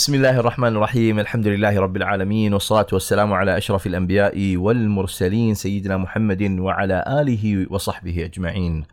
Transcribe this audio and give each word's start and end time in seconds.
بسم 0.00 0.14
الله 0.14 0.40
الرحمن 0.40 0.76
الرحيم 0.76 1.18
الحمد 1.18 1.46
لله 1.46 1.80
رب 1.80 1.96
العالمين 1.96 2.54
والصلاة 2.54 2.86
والسلام 2.92 3.32
على 3.32 3.56
أشرف 3.56 3.86
الأنبياء 3.86 4.56
والمرسلين 4.56 5.54
سيدنا 5.54 5.96
محمد 5.96 6.42
وعلى 6.42 7.04
آله 7.20 7.66
وصحبه 7.70 8.24
أجمعين 8.24 8.84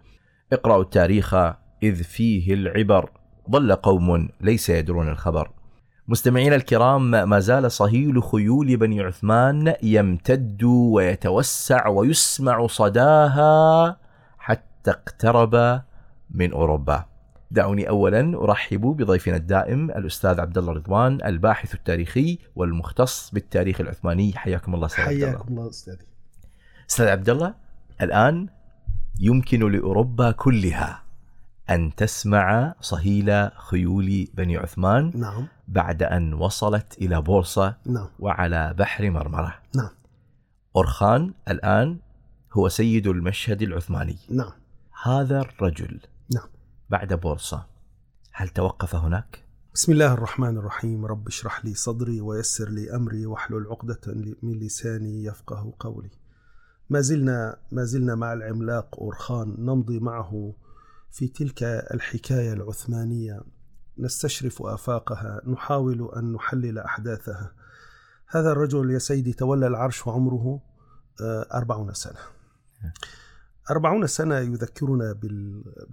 اقرأوا 0.54 0.82
التاريخ 0.82 1.34
إذ 1.84 2.04
فيه 2.04 2.54
العبر 2.54 3.10
ضل 3.50 3.76
قوم 3.76 4.30
ليس 4.42 4.70
يدرون 4.70 5.10
الخبر 5.10 5.52
مستمعينا 6.08 6.56
الكرام 6.56 7.12
ما 7.30 7.40
زال 7.40 7.72
صهيل 7.72 8.24
خيول 8.24 8.78
بني 8.78 9.02
عثمان 9.02 9.74
يمتد 9.84 10.64
ويتوسع 10.64 11.88
ويسمع 11.88 12.68
صداها 12.68 13.98
حتى 14.38 14.92
اقترب 14.92 15.82
من 16.32 16.52
أوروبا 16.52 17.06
دعوني 17.52 17.90
اولا 17.90 18.44
أرحب 18.44 18.82
بضيفنا 18.82 19.36
الدائم 19.36 19.92
الأستاذ 19.92 20.40
عبد 20.40 20.58
الله 20.58 20.74
رضوان 20.74 21.26
الباحث 21.26 21.74
التاريخي 21.74 22.40
والمختص 22.56 23.32
بالتاريخ 23.34 23.82
العثماني. 23.82 24.34
حياكم 24.36 24.76
الله 24.76 24.86
أستاذ 24.86 25.06
حياكم 25.06 25.48
الله 25.48 25.70
أستاذي. 25.70 26.06
أستاذ 26.90 27.08
عبد 27.08 27.30
الله 27.30 27.54
الآن 28.02 28.48
يمكن 29.20 29.72
لأوروبا 29.72 30.32
كلها 30.32 31.04
أن 31.70 31.96
تسمع 31.96 32.74
صهيل 32.82 33.50
خيول 33.56 34.28
بني 34.34 34.58
عثمان 34.58 35.12
نعم. 35.16 35.48
بعد 35.68 36.04
أن 36.04 36.34
وصلت 36.34 36.98
إلى 37.02 37.22
بورصة 37.22 37.76
نعم. 37.86 38.08
وعلى 38.20 38.74
بحر 38.78 39.10
مرمرة. 39.10 39.56
نعم. 39.76 39.90
أورخان 40.76 41.34
الآن 41.48 41.98
هو 42.54 42.70
سيد 42.70 43.08
المشهد 43.08 43.62
العثماني. 43.62 44.18
نعم. 44.30 44.52
هذا 45.04 45.42
الرجل 45.42 46.00
بعد 46.90 47.14
بورصة. 47.14 47.66
هل 48.32 48.50
توقف 48.50 48.96
هناك؟ 48.96 49.44
بسم 49.74 49.92
الله 49.92 50.14
الرحمن 50.14 50.58
الرحيم. 50.58 51.06
رب 51.06 51.28
اشرح 51.28 51.66
لي 51.66 51.74
صدري 51.74 52.22
ويسر 52.22 52.70
لي 52.70 52.96
أمري 52.96 53.26
واحلل 53.26 53.68
عقدة 53.68 54.00
من 54.44 54.60
لساني 54.60 55.24
يفقه 55.24 55.74
قولي. 55.80 56.12
ما 56.90 57.02
زلنا 57.02 57.58
ما 57.72 57.84
زلنا 57.84 58.16
مع 58.16 58.34
العملاق 58.34 59.00
أورخان 59.00 59.56
نمضي 59.60 60.00
معه 60.00 60.54
في 61.12 61.28
تلك 61.28 61.64
الحكاية 61.64 62.54
العثمانية. 62.54 63.42
نستشرف 63.98 64.62
آفاقها 64.62 65.42
نحاول 65.48 66.12
أن 66.16 66.34
نحلل 66.34 66.80
أحداثها. 66.80 67.52
هذا 68.28 68.52
الرجل 68.52 68.92
يا 68.92 69.00
سيدي 69.00 69.34
تولى 69.34 69.68
العرش 69.68 70.08
وعمره 70.08 70.62
آه، 71.22 71.48
أربعون 71.54 71.94
سنة. 71.94 72.20
أربعون 73.72 74.08
سنة 74.08 74.38
يذكرنا 74.38 75.16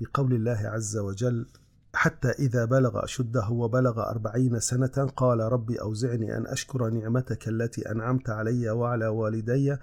بقول 0.00 0.34
الله 0.34 0.58
عز 0.64 0.96
وجل 0.96 1.46
حتى 1.94 2.28
إذا 2.28 2.64
بلغ 2.64 3.04
أشده 3.04 3.48
وبلغ 3.50 4.10
أربعين 4.10 4.60
سنة 4.60 5.10
قال 5.16 5.40
ربي 5.40 5.80
أوزعني 5.80 6.36
أن 6.36 6.46
أشكر 6.46 6.90
نعمتك 6.90 7.48
التي 7.48 7.90
أنعمت 7.90 8.30
علي 8.30 8.70
وعلى 8.70 9.06
والدي 9.06 9.76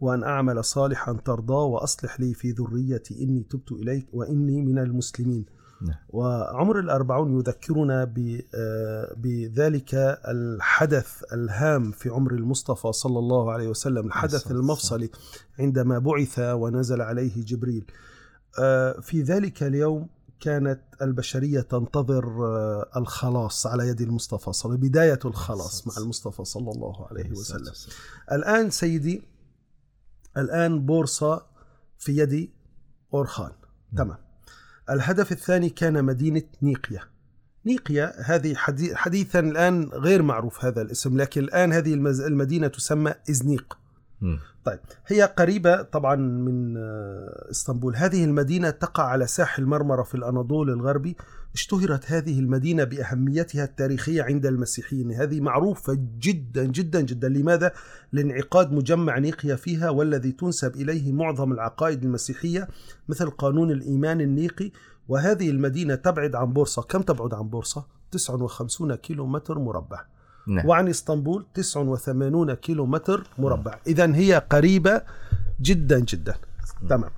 وأن 0.00 0.22
أعمل 0.24 0.64
صالحا 0.64 1.12
ترضاه 1.12 1.64
وأصلح 1.64 2.20
لي 2.20 2.34
في 2.34 2.50
ذريتي 2.50 3.22
إني 3.22 3.42
تبت 3.50 3.72
إليك 3.72 4.06
وإني 4.12 4.62
من 4.62 4.78
المسلمين. 4.78 5.46
وعمر 6.08 6.78
الأربعون 6.80 7.36
يذكرنا 7.38 8.04
ب- 8.04 8.40
آه، 8.54 9.14
بذلك 9.16 9.94
الحدث 10.28 11.22
الهام 11.32 11.92
في 11.92 12.08
عمر 12.08 12.32
المصطفى 12.32 12.92
صلى 12.92 13.18
الله 13.18 13.52
عليه 13.52 13.68
وسلم 13.68 14.06
الحدث 14.06 14.50
المفصلي 14.50 15.10
عندما 15.58 15.98
بعث 15.98 16.38
ونزل 16.38 17.00
عليه 17.02 17.44
جبريل. 17.44 17.86
آه، 18.60 19.00
في 19.00 19.22
ذلك 19.22 19.62
اليوم 19.62 20.08
كانت 20.40 20.80
البشرية 21.02 21.60
تنتظر 21.60 22.24
آه، 22.46 22.90
الخلاص 22.96 23.66
على 23.66 23.88
يد 23.88 24.00
المصطفى 24.00 24.52
صلى 24.52 24.64
الله 24.64 24.76
عليه 24.76 24.78
وسلم 24.78 24.88
بداية 24.90 25.18
الخلاص 25.24 25.86
مع 25.86 25.94
المصطفى 26.02 26.44
صلى 26.44 26.70
الله 26.70 27.06
عليه 27.06 27.30
وسلم. 27.30 27.72
الآن 28.32 28.70
سيدي 28.70 29.22
الآن 30.36 30.86
بورصة 30.86 31.46
في 31.98 32.16
يد 32.16 32.50
أورخان. 33.14 33.52
تمام. 33.96 34.16
الهدف 34.90 35.32
الثاني 35.32 35.68
كان 35.68 36.04
مدينة 36.04 36.42
نيقيا 36.62 37.00
نيقيا 37.66 38.12
هذه 38.24 38.54
حدي- 38.54 38.96
حديثا 38.96 39.38
الآن 39.40 39.84
غير 39.92 40.22
معروف 40.22 40.64
هذا 40.64 40.82
الاسم 40.82 41.16
لكن 41.20 41.40
الآن 41.40 41.72
هذه 41.72 41.94
المدينة 42.26 42.66
تسمى 42.68 43.14
إزنيق. 43.30 43.78
طيب 44.64 44.78
هي 45.06 45.22
قريبة 45.22 45.82
طبعا 45.82 46.16
من 46.16 46.76
آه، 46.76 47.46
إسطنبول. 47.50 47.96
هذه 47.96 48.24
المدينة 48.24 48.70
تقع 48.70 49.02
على 49.02 49.26
ساحل 49.26 49.64
مرمرة 49.64 50.02
في 50.02 50.14
الأناضول 50.14 50.70
الغربي. 50.70 51.16
اشتهرت 51.54 52.12
هذه 52.12 52.40
المدينة 52.40 52.84
بأهميتها 52.84 53.64
التاريخية 53.64 54.22
عند 54.22 54.46
المسيحيين. 54.46 55.12
هذه 55.12 55.40
معروفة 55.40 55.98
جدا 56.18 56.64
جدا 56.64 57.00
جدا. 57.00 57.28
لماذا؟ 57.28 57.72
لانعقاد 58.12 58.72
مجمع 58.72 59.18
نيقيا 59.18 59.56
فيها 59.56 59.90
والذي 59.90 60.32
تنسب 60.32 60.76
إليه 60.76 61.12
معظم 61.12 61.52
العقائد 61.52 62.04
المسيحية 62.04 62.68
مثل 63.08 63.30
قانون 63.30 63.70
الإيمان 63.70 64.20
النيقي. 64.20 64.70
وهذه 65.08 65.50
المدينة 65.50 65.94
تبعد 65.94 66.34
عن 66.34 66.52
بورصة. 66.52 66.82
كم 66.82 67.02
تبعد 67.02 67.34
عن 67.34 67.48
بورصة؟ 67.48 67.86
59 68.10 68.94
كيلو 68.94 69.26
متر 69.26 69.58
مربع. 69.58 70.15
نعم. 70.46 70.66
وعن 70.66 70.88
إسطنبول 70.88 71.46
89 71.54 72.54
كيلو 72.54 72.86
متر 72.86 73.26
مربع. 73.38 73.78
إذا 73.86 74.14
هي 74.14 74.42
قريبة 74.50 75.02
جدا 75.60 75.98
جدا. 75.98 76.34
تمام. 76.88 77.10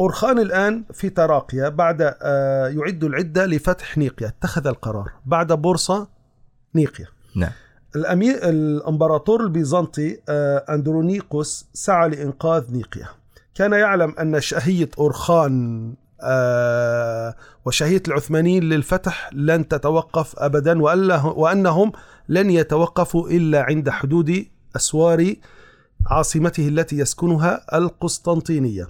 أورخان 0.00 0.38
الآن 0.38 0.84
في 0.92 1.10
تراقيا 1.10 1.68
بعد 1.68 2.14
آه، 2.22 2.68
يعد 2.68 3.04
العدة 3.04 3.46
لفتح 3.46 3.98
نيقيا. 3.98 4.28
اتخذ 4.28 4.66
القرار 4.66 5.12
بعد 5.26 5.52
بورصة 5.52 6.08
نيقيا. 6.74 7.06
نعم. 7.36 7.50
الأمير 7.96 8.38
الإمبراطور 8.42 9.40
البيزنطي 9.40 10.20
آه، 10.28 10.64
أندرونيقوس 10.70 11.66
سعى 11.72 12.08
لإنقاذ 12.08 12.72
نيقيا. 12.72 13.08
كان 13.54 13.72
يعلم 13.72 14.14
أن 14.20 14.40
شهية 14.40 14.88
أورخان 14.98 15.94
آه، 16.20 17.34
وشهية 17.64 18.02
العثمانيين 18.08 18.62
للفتح 18.64 19.30
لن 19.32 19.68
تتوقف 19.68 20.38
أبدا 20.38 20.82
وأنهم 20.82 21.92
لن 22.28 22.50
يتوقفوا 22.50 23.28
إلا 23.30 23.62
عند 23.62 23.90
حدود 23.90 24.46
أسوار 24.76 25.34
عاصمته 26.06 26.68
التي 26.68 26.98
يسكنها 26.98 27.78
القسطنطينية. 27.78 28.86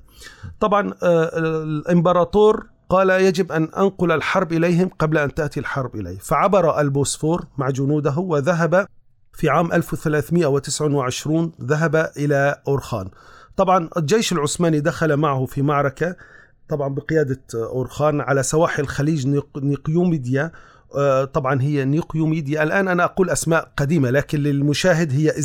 طبعا 0.61 0.95
آه، 1.03 1.31
الإمبراطور 1.63 2.67
قال 2.89 3.11
يجب 3.11 3.53
أن 3.53 3.63
أنقل 3.65 4.13
الحرب 4.13 4.53
إليهم 4.53 4.91
قبل 4.99 5.19
أن 5.19 5.35
تأتي 5.35 5.61
الحرب 5.61 5.95
إليه. 5.97 6.19
فعبر 6.19 6.81
البوسفور 6.81 7.45
مع 7.59 7.71
جنوده 7.71 8.19
وذهب 8.19 8.87
في 9.33 9.49
عام 9.49 9.73
1329 9.73 11.53
ذهب 11.63 12.11
إلى 12.17 12.63
أورخان. 12.69 13.09
طبعا 13.57 13.89
الجيش 13.97 14.33
العثماني 14.33 14.81
دخل 14.81 15.17
معه 15.17 15.47
في 15.47 15.63
معركة 15.63 16.17
طبعا 16.69 16.89
بقيادة 16.95 17.41
أورخان 17.55 18.21
على 18.21 18.43
سواحل 18.43 18.87
خليج 18.87 19.27
نيق- 19.27 19.59
نيقيوميديا 19.59 20.53
طبعا 21.33 21.63
هي 21.63 21.85
نيقيوميديا 21.85 22.63
الآن 22.63 22.89
أنا 22.89 23.05
أقول 23.05 23.31
أسماء 23.31 23.73
قديمة 23.77 24.11
لكن 24.11 24.39
للمشاهد 24.39 25.13
هي. 25.13 25.39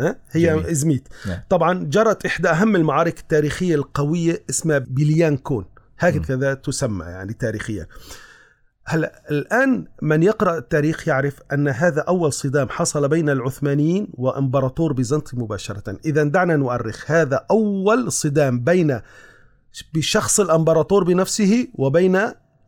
أه؟ 0.00 0.16
هي 0.30 0.46
جميل. 0.46 0.66
إزميت 0.66 1.08
نعم. 1.26 1.38
طبعا 1.48 1.84
جرت 1.84 2.26
إحدى 2.26 2.48
أهم 2.48 2.76
المعارك 2.76 3.18
التاريخية 3.18 3.74
القوية 3.74 4.42
اسمها 4.50 4.78
بليان 4.78 5.36
كون 5.36 5.64
هكذا 5.98 6.54
تسمى 6.54 7.04
يعني 7.04 7.32
تاريخيا 7.32 7.86
هلا 8.86 9.22
الآن 9.30 9.86
من 10.02 10.22
يقرأ 10.22 10.58
التاريخ 10.58 11.08
يعرف 11.08 11.40
أن 11.52 11.68
هذا 11.68 12.00
أول 12.00 12.32
صدام 12.32 12.68
حصل 12.68 13.08
بين 13.08 13.28
العثمانيين 13.28 14.08
وإمبراطور 14.14 14.92
بيزنطي 14.92 15.36
مباشرة 15.36 15.98
إذا 16.04 16.24
دعنا 16.24 16.56
نؤرخ 16.56 17.10
هذا 17.10 17.46
أول 17.50 18.12
صدام 18.12 18.60
بين 18.60 19.00
بشخص 19.94 20.40
الإمبراطور 20.40 21.04
بنفسه 21.04 21.68
وبين 21.74 22.20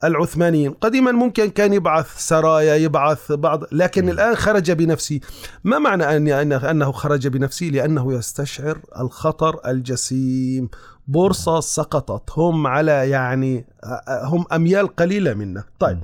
العثمانيين. 0.05 0.71
قديما 0.73 1.13
ممكن 1.13 1.51
كان 1.51 1.73
يبعث 1.73 2.07
سرايا 2.19 2.75
يبعث 2.77 3.33
بعض 3.33 3.65
لكن 3.73 4.09
الآن 4.09 4.35
خرج 4.35 4.71
بنفسه. 4.73 5.21
ما 5.65 5.79
معنى 5.79 6.17
أن 6.17 6.85
أنه- 6.85 6.91
خرج 6.91 7.29
بنفسه؟ 7.29 7.67
لأنه 7.67 8.13
يستشعر 8.15 8.79
الخطر 9.01 9.61
الجسيم. 9.67 10.69
بورصة 11.09 11.61
سقطت. 11.61 12.31
هم 12.39 12.67
على 12.67 13.11
يعني 13.11 13.67
هم 14.25 14.45
أميال 14.53 14.97
قليلة 14.97 15.35
منا. 15.35 15.65
طيب. 15.79 15.99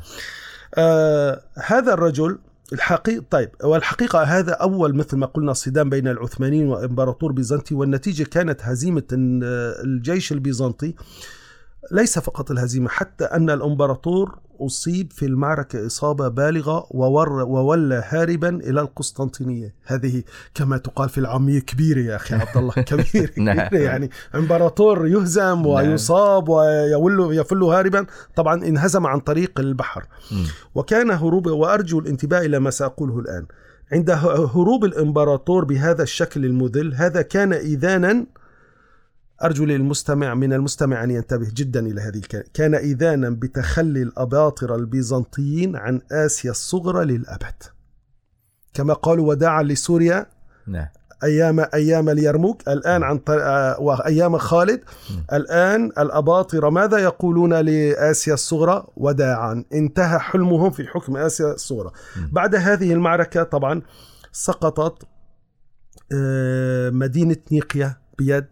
آه 0.75 1.43
هذا 1.67 1.95
الرجل 1.95 2.39
الحقيقة 2.73 3.25
طيب. 3.31 3.51
والحقيقة 3.65 4.23
هذا 4.23 4.53
أول 4.53 4.97
مثل 4.97 5.17
ما 5.17 5.27
قلنا 5.27 5.53
صدام 5.53 5.91
بين 5.91 6.09
العثمانيين 6.09 6.69
وإمبراطور 6.69 7.33
بيزنطي 7.33 7.75
والنتيجة 7.75 8.23
كانت 8.25 8.61
هزيمة 8.63 9.03
الجيش 9.13 10.33
البيزنطي. 10.33 10.95
ليس 11.91 12.19
فقط 12.19 12.51
الهزيمة 12.51 12.89
حتى 12.89 13.25
أن 13.25 13.51
الإمبراطور 13.51 14.39
أصيب 14.61 15.13
في 15.13 15.27
المعركة 15.27 15.87
إصابة 15.87 16.29
بالغة 16.29 16.87
وور 16.91 17.33
وولى 17.33 18.05
هاربا 18.09 18.49
إلى 18.49 18.81
القسطنطينية. 18.81 19.75
هذه 19.85 20.23
كما 20.55 20.77
تقال 20.77 21.09
في 21.09 21.19
العامية 21.19 21.61
كبيرة 21.61 22.01
يا 22.01 22.17
أخي 22.17 22.35
عبد 22.35 22.57
الله 22.57 22.75
كبيرة 22.91 23.31
نعم. 23.39 23.69
كبيرة. 23.69 23.83
يعني 23.83 24.11
إمبراطور 24.35 25.07
يهزم 25.07 25.67
ويصاب 25.67 26.49
ويول 26.49 27.37
يفل 27.37 27.63
هاربا. 27.63 28.07
طبعا 28.37 28.65
انهزم 28.65 29.07
عن 29.07 29.21
طريق 29.21 29.61
البحر. 29.61 30.07
وكان 30.75 31.11
هروب 31.11 31.47
وأرجو 31.47 31.99
الانتباه 31.99 32.41
إلى 32.41 32.59
ما 32.59 32.71
سأقوله 32.71 33.19
الآن. 33.19 33.47
عند 33.93 34.11
هروب 34.55 34.85
الإمبراطور 34.85 35.65
بهذا 35.65 36.03
الشكل 36.03 36.45
المذل 36.45 36.95
هذا 36.95 37.23
كان 37.23 37.53
إذانا 37.53 38.27
أرجو 39.45 39.65
للمستمع 39.65 40.35
من 40.35 40.53
المستمع 40.53 41.05
أن 41.05 41.11
ينتبه 41.11 41.49
جدا 41.55 41.87
إلى 41.87 42.01
هذه 42.01 42.17
الكلمة. 42.17 42.45
كان 42.55 42.75
إذانا 42.75 43.31
بتخلي 43.31 44.03
الأباطرة 44.03 44.77
البيزنطيين 44.77 45.77
عن 45.77 46.01
آسيا 46.13 46.51
الصغرى 46.51 47.05
للأبد. 47.05 47.63
كما 48.75 48.95
قالوا 48.95 49.29
وداعا 49.29 49.63
لسوريا 49.63 50.27
نعم. 50.67 50.87
أيام 51.25 51.67
أيام 51.75 52.09
اليرموك 52.09 52.69
الآن 52.69 53.03
عن 53.03 53.19
طر... 53.19 53.43
آه، 53.43 53.81
وايام 53.81 54.39
خالد 54.39 54.81
الآن 55.33 55.85
الاباطره 55.99 56.71
ماذا 56.71 56.99
يقولون 56.99 57.55
لآسيا 57.55 58.35
الصغرى؟ 58.35 58.87
وداعا. 58.97 59.65
انتهى 59.75 60.19
حلمهم 60.19 60.71
في 60.71 60.87
حكم 60.87 61.17
آسيا 61.17 61.53
الصغرى. 61.53 61.91
مم. 62.17 62.31
بعد 62.33 62.55
هذه 62.55 62.93
المعركة 62.93 63.43
طبعا 63.43 63.83
سقطت 64.33 65.03
آه، 66.13 66.91
مدينة 66.91 67.37
نيقيا 67.53 67.97
بيد 68.19 68.47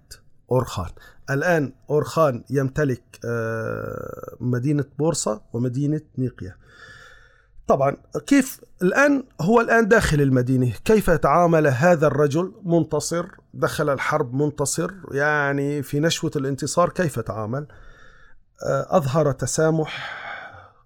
أورخان. 0.52 0.90
الآن 1.30 1.72
أورخان 1.90 2.44
يمتلك 2.50 3.02
آه، 3.24 4.36
مدينة 4.40 4.84
بورصة 4.98 5.40
ومدينة 5.52 6.00
نيقيا. 6.18 6.56
طبعا 7.66 7.96
كيف 8.26 8.60
الآن؟ 8.82 9.24
هو 9.40 9.60
الآن 9.60 9.88
داخل 9.88 10.20
المدينة. 10.20 10.72
كيف 10.84 11.08
يتعامل 11.08 11.66
هذا 11.66 12.06
الرجل؟ 12.06 12.52
منتصر 12.64 13.26
دخل 13.54 13.88
الحرب 13.88 14.34
منتصر. 14.34 14.90
يعني 15.12 15.82
في 15.82 16.00
نشوة 16.00 16.30
الانتصار 16.36 16.88
كيف 16.88 17.18
تعامل؟ 17.18 17.66
آه، 18.66 18.96
أظهر 18.96 19.32
تسامح 19.32 20.20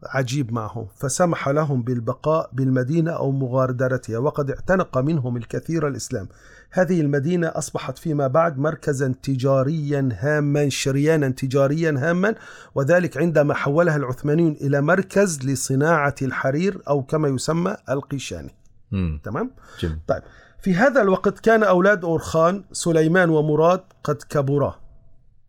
عجيب 0.06 0.52
معهم 0.52 0.87
فسمح 0.96 1.49
لهم 1.49 1.82
بالبقاء 1.82 2.50
بالمدينة 2.52 3.11
أو 3.11 3.31
مغادرتها 3.31 4.19
وقد 4.19 4.50
اعتنق 4.50 4.99
منهم 4.99 5.37
الكثير 5.37 5.88
الإسلام. 5.88 6.28
هذه 6.75 7.00
المدينة 7.00 7.49
أصبحت 7.49 7.99
فيما 7.99 8.26
بعد 8.26 8.59
مركزا 8.59 9.15
تجاريا 9.23 10.09
هاما 10.12 10.69
شريانا 10.69 11.29
تجاريا 11.29 11.94
هاما 11.99 12.35
وذلك 12.75 13.17
عندما 13.17 13.55
حولها 13.55 13.97
العثمانيون 13.97 14.53
إلى 14.53 14.81
مركز 14.81 15.47
لصناعة 15.47 16.15
الحرير 16.23 16.82
أو 16.88 17.03
كما 17.03 17.29
يسمى 17.29 17.76
القيشاني 17.91 18.55
مم. 18.93 19.21
تمام؟ 19.25 19.50
جميل 19.81 19.99
طيب 20.09 20.23
في 20.62 20.75
هذا 20.75 21.03
الوقت 21.03 21.41
كان 21.41 21.62
أولاد 21.62 22.05
أورخان 22.05 22.65
سليمان 22.73 23.31
ومراد 23.31 23.81
قد 24.05 24.23
كبرا 24.31 24.81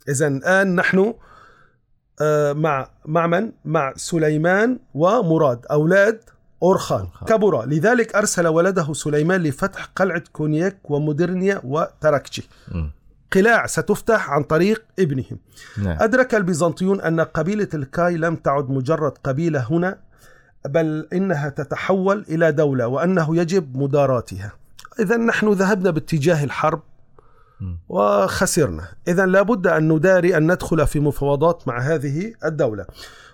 إذا 0.09 0.27
الآن 0.27 0.75
نحن 0.75 1.13
آه، 2.21 2.53
مع 2.53 2.89
مع 3.05 3.27
من؟ 3.27 3.51
مع 3.65 3.93
سليمان 3.95 4.79
ومراد 4.93 5.65
أولاد 5.71 6.19
أورخان. 6.63 7.07
كبرا 7.27 7.65
لذلك 7.65 8.15
أرسل 8.15 8.47
ولده 8.47 8.93
سليمان 8.93 9.43
لفتح 9.43 9.85
قلعة 9.95 10.23
كونياك 10.33 10.91
ومودرنيا 10.91 11.61
وتركتشي. 11.63 12.49
قلاع 13.33 13.65
ستفتح 13.65 14.29
عن 14.29 14.43
طريق 14.43 14.83
ابنهم. 14.99 15.39
نعم. 15.77 15.97
أدرك 16.01 16.35
البيزنطيون 16.35 17.01
أن 17.01 17.21
قبيلة 17.21 17.67
الكاي 17.73 18.17
لم 18.17 18.35
تعد 18.35 18.69
مجرد 18.69 19.11
قبيلة 19.23 19.67
هنا 19.71 19.97
بل 20.65 21.07
إنها 21.13 21.49
تتحول 21.49 22.25
إلى 22.29 22.51
دولة 22.51 22.87
وأنه 22.87 23.37
يجب 23.37 23.77
مداراتها. 23.77 24.51
إذا 24.99 25.17
نحن 25.17 25.49
ذهبنا 25.49 25.89
باتجاه 25.89 26.43
الحرب. 26.43 26.81
وخسرنا. 27.89 28.87
إذا 29.07 29.25
لابد 29.25 29.67
أن 29.67 29.91
نداري 29.91 30.37
أن 30.37 30.51
ندخل 30.51 30.87
في 30.87 30.99
مفاوضات 30.99 31.67
مع 31.67 31.79
هذه 31.79 32.33
الدولة. 32.45 32.85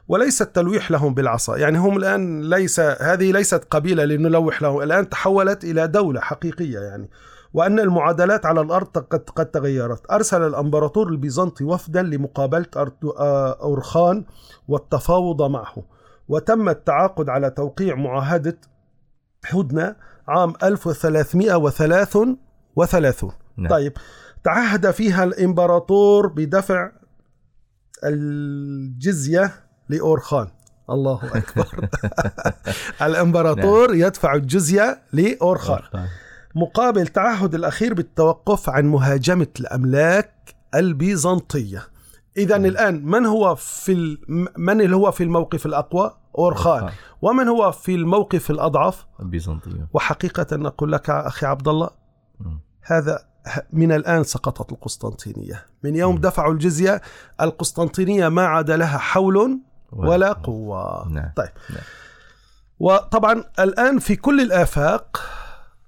وليس 0.07 0.41
التلويح 0.41 0.91
لهم 0.91 1.13
بالعصا. 1.13 1.57
يعني 1.57 1.77
هم 1.77 1.97
الآن 1.97 2.49
ليس 2.49 2.79
هذه 2.79 3.31
ليست 3.31 3.67
قبيلة 3.69 4.05
لنلوح 4.05 4.61
لهم. 4.61 4.81
الآن 4.81 5.09
تحولت 5.09 5.63
إلى 5.63 5.87
دولة 5.87 6.21
حقيقية 6.21 6.79
يعني. 6.79 7.09
وأن 7.53 7.79
المعادلات 7.79 8.45
على 8.45 8.61
الأرض 8.61 8.97
قد 8.97 9.29
قد 9.29 9.45
تغيرت. 9.45 10.11
أرسل 10.11 10.41
الأمبراطور 10.41 11.07
البيزنطي 11.07 11.63
وفدا 11.63 12.01
لمقابلة 12.01 12.65
آه، 12.75 13.57
أورخان 13.61 14.25
والتفاوض 14.67 15.41
معه. 15.41 15.83
وتم 16.27 16.69
التعاقد 16.69 17.29
على 17.29 17.49
توقيع 17.49 17.95
معاهدة 17.95 18.57
هدنة 19.45 19.95
عام 20.27 20.53
1333 20.63 23.31
نعم. 23.57 23.69
طيب 23.69 23.93
تعهد 24.43 24.91
فيها 24.91 25.23
الإمبراطور 25.23 26.27
بدفع 26.27 26.91
الجزية 28.03 29.51
لأورخان 29.91 30.47
الله 30.89 31.19
أكبر. 31.37 31.89
الإمبراطور 33.07 33.95
يدفع 33.95 34.33
الجزية 34.35 35.01
لأورخان 35.13 36.07
مقابل 36.55 37.07
تعهد 37.07 37.55
الأخير 37.55 37.93
بالتوقف 37.93 38.69
عن 38.69 38.85
مهاجمة 38.85 39.47
الأملاك 39.59 40.55
البيزنطية. 40.75 41.87
إذا 42.37 42.55
الآن 42.55 43.05
من 43.05 43.25
هو 43.25 43.55
في 43.55 44.17
من 44.57 44.81
اللي 44.81 44.95
هو 44.95 45.11
في 45.11 45.23
الموقف 45.23 45.65
الأقوى؟ 45.65 46.17
أورخان. 46.37 46.89
ومن 47.21 47.47
هو 47.47 47.71
في 47.71 47.95
الموقف 47.95 48.51
الأضعف؟ 48.51 49.05
البيزنطيون 49.19 49.87
وحقيقة 49.93 50.55
نقول 50.55 50.91
لك 50.91 51.09
أخي 51.09 51.45
عبد 51.45 51.67
الله 51.67 51.89
مم. 52.39 52.59
هذا 52.81 53.19
من 53.73 53.91
الآن 53.91 54.23
سقطت 54.23 54.71
القسطنطينية. 54.71 55.65
من 55.83 55.95
يوم. 55.95 56.17
دفعوا 56.17 56.53
الجزية 56.53 57.01
القسطنطينية 57.41 58.29
ما 58.29 58.45
عاد 58.45 58.71
لها 58.71 58.97
حول 58.97 59.59
ولا 59.91 60.33
قوة 60.33 61.07
نعم. 61.09 61.31
طيب 61.35 61.49
نعم. 61.69 61.83
وطبعا 62.79 63.43
الآن 63.59 63.99
في 63.99 64.15
كل 64.15 64.41
الآفاق 64.41 65.21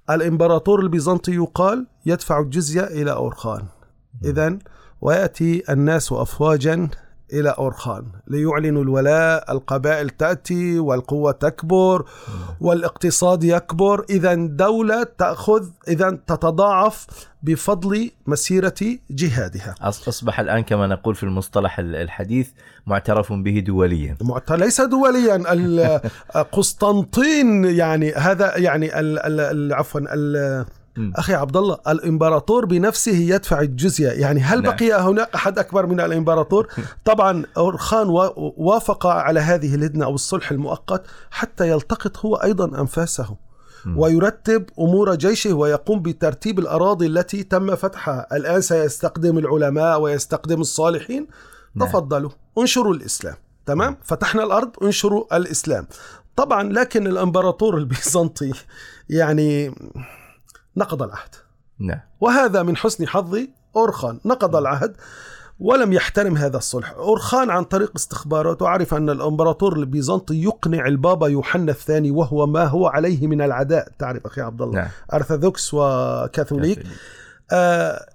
الإمبراطور 0.10 0.80
البيزنطي 0.80 1.36
يقال 1.36 1.88
يدفع 2.06 2.40
الجزية 2.40 2.84
إلى 2.84 3.12
أورخان 3.12 3.66
إذا 4.26 4.58
ويأتي 5.02 5.64
الناس 5.70 6.12
أفواجا 6.12 6.90
إلى 7.34 7.50
أورخان 7.50 8.04
ليعلنوا 8.28 8.84
الولاء 8.84 9.52
القبائل 9.52 10.10
تأتي 10.10 10.80
والقوة 10.80 11.32
تكبر 11.32 12.06
والإقتصاد 12.62 13.44
يكبر 13.44 14.06
إذا 14.10 14.34
دولة 14.36 15.04
تأخذ 15.18 15.68
إذا 15.88 16.10
تتضاعف 16.28 17.08
بفضل 17.44 18.12
مسيرة 18.28 18.74
جهادها 19.12 19.76
أص- 19.82 20.08
أصبح 20.08 20.40
الآن 20.40 20.64
كما 20.64 20.88
نقول 20.88 21.16
في 21.16 21.24
المصطلح 21.24 21.80
ال- 21.80 21.96
الحديث 21.96 22.50
معترف 22.88 23.34
به 23.34 23.60
دوليا 23.60 24.18
ليس 24.52 24.82
دوليا 24.82 25.36
قسطنطين 26.58 27.66
يعني 27.66 28.14
هذا 28.14 28.58
يعني 28.58 28.92
عفوا. 29.74 30.02
أخي 31.16 31.34
عبد 31.34 31.58
الله 31.58 31.78
الإمبراطور 31.88 32.66
بنفسه 32.66 33.12
يدفع 33.12 33.62
الجزية. 33.62 34.10
يعني 34.10 34.42
هل 34.42 34.62
نعم. 34.62 34.76
بقي 34.76 34.94
هناك 34.94 35.30
أحد 35.36 35.60
أكبر 35.60 35.86
من 35.86 36.00
الإمبراطور؟ 36.00 36.68
طبعا 37.06 37.46
أورخان 37.58 38.10
وا- 38.10 38.30
وافق 38.58 39.08
على 39.08 39.40
هذه 39.40 39.76
الهدنة 39.76 40.06
أو 40.06 40.16
الصلح 40.16 40.52
المؤقت 40.52 41.04
حتى 41.32 41.70
يلتقط 41.70 42.18
هو 42.18 42.36
أيضا 42.36 42.66
أنفاسه. 42.82 43.36
ويرتب 43.96 44.66
أمور 44.80 45.16
جيشه 45.16 45.54
ويقوم 45.54 46.02
بترتيب 46.02 46.60
الأراضي 46.60 47.08
التي 47.08 47.44
تم 47.44 47.76
فتحها. 47.76 48.28
الآن 48.36 48.62
سيستخدم 48.62 49.38
العلماء 49.38 50.00
ويستخدم 50.02 50.62
الصالحين. 50.62 51.28
نعم. 51.76 51.88
تفضلوا 51.90 52.30
انشروا 52.58 52.94
الإسلام. 52.94 53.36
تمام؟ 53.66 53.98
فتحنا 54.04 54.44
الأرض 54.44 54.70
انشروا 54.84 55.38
الإسلام. 55.38 55.88
طبعا 56.36 56.64
لكن 56.64 57.08
الإمبراطور 57.08 57.78
البيزنطي 57.78 58.52
يعني 59.10 59.76
نقض 60.78 61.04
العهد. 61.04 61.36
نعم. 61.80 62.00
وهذا 62.22 62.64
من 62.64 62.78
حسن 62.78 63.08
حظ 63.08 63.38
أورخان. 63.76 64.20
نقض 64.26 64.56
العهد 64.56 64.98
ولم 65.60 65.94
يحترم 65.94 66.38
هذا 66.38 66.58
الصلح. 66.58 66.92
أورخان 66.92 67.50
عن 67.50 67.64
طريق 67.64 67.92
استخباراته 67.96 68.68
عرف 68.68 68.94
أن 68.94 69.10
الإمبراطور 69.10 69.76
البيزنطي 69.78 70.44
يقنع 70.44 70.88
البابا 70.88 71.28
يوحنا 71.28 71.72
الثاني 71.72 72.12
وهو 72.12 72.48
ما 72.48 72.66
هو 72.66 72.88
عليه 72.88 73.28
من 73.28 73.42
العداء. 73.42 73.88
تعرف 74.00 74.26
أخي 74.26 74.42
عبد 74.42 74.62
الله 74.62 74.76
نعم. 74.76 74.90
أرثوذكس 75.14 75.74
وكاثوليك. 75.74 76.84
آه 77.52 78.06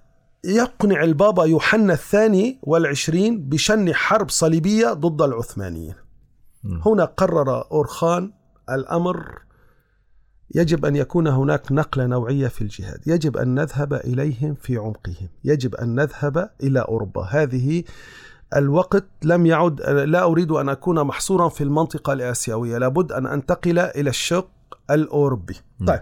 يقنع 0.43 1.03
البابا 1.03 1.45
يوحنا 1.45 1.93
الثاني 1.93 2.59
والعشرين 2.63 3.49
بشن 3.49 3.93
حرب 3.93 4.29
صليبية 4.29 4.93
ضد 4.93 5.21
العثمانيين. 5.21 5.95
هنا 6.85 7.05
قرر 7.05 7.71
أورخان 7.71 8.31
الأمر 8.69 9.39
يجب 10.55 10.85
أن 10.85 10.95
يكون 10.95 11.27
هناك 11.27 11.71
نقلة 11.71 12.05
نوعية 12.05 12.47
في 12.47 12.61
الجهاد. 12.61 13.07
يجب 13.07 13.37
أن 13.37 13.55
نذهب 13.55 13.93
إليهم 13.93 14.55
في 14.61 14.77
عمقهم. 14.77 15.29
يجب 15.43 15.75
أن 15.75 15.95
نذهب 15.95 16.49
إلى 16.63 16.79
أوروبا. 16.79 17.21
هذه 17.21 17.83
الوقت 18.55 19.05
لم 19.23 19.45
يعد 19.45 19.81
لا 19.81 20.23
أريد 20.23 20.51
أن 20.51 20.69
أكون 20.69 21.03
محصورا 21.03 21.49
في 21.49 21.63
المنطقة 21.63 22.13
الآسيوية. 22.13 22.77
لابد 22.77 23.11
أن 23.11 23.27
أنتقل 23.27 23.79
إلى 23.79 24.09
الشق 24.09 24.49
الأوروبي. 24.91 25.55
نعم. 25.79 25.87
طيب 25.87 26.01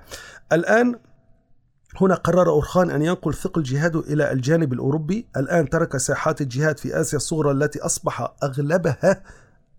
الآن 0.52 1.00
هنا 2.02 2.16
قرر 2.16 2.50
أورخان 2.50 2.90
أن 2.90 3.02
ينقل 3.02 3.34
ثقل 3.34 3.64
جهاده 3.64 4.00
إلى 4.00 4.32
الجانب 4.32 4.74
الأوروبي. 4.74 5.28
الآن 5.38 5.70
ترك 5.70 5.98
ساحات 5.98 6.42
الجهاد 6.42 6.78
في 6.78 7.02
آسيا 7.02 7.18
الصغرى 7.18 7.52
التي 7.52 7.80
أصبح 7.80 8.34
أغلبها 8.44 9.24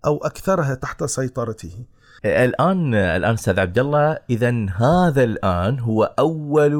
أو 0.05 0.17
أكثرها 0.17 0.73
تحت 0.73 1.03
سيطرته. 1.03 1.85
الآن 2.25 2.93
الآن 2.95 3.33
أستاذ 3.33 3.59
عبد 3.59 3.79
الله 3.79 4.17
اذا 4.29 4.65
هذا 4.75 5.23
الآن 5.23 5.79
هو 5.79 6.03
أول 6.19 6.75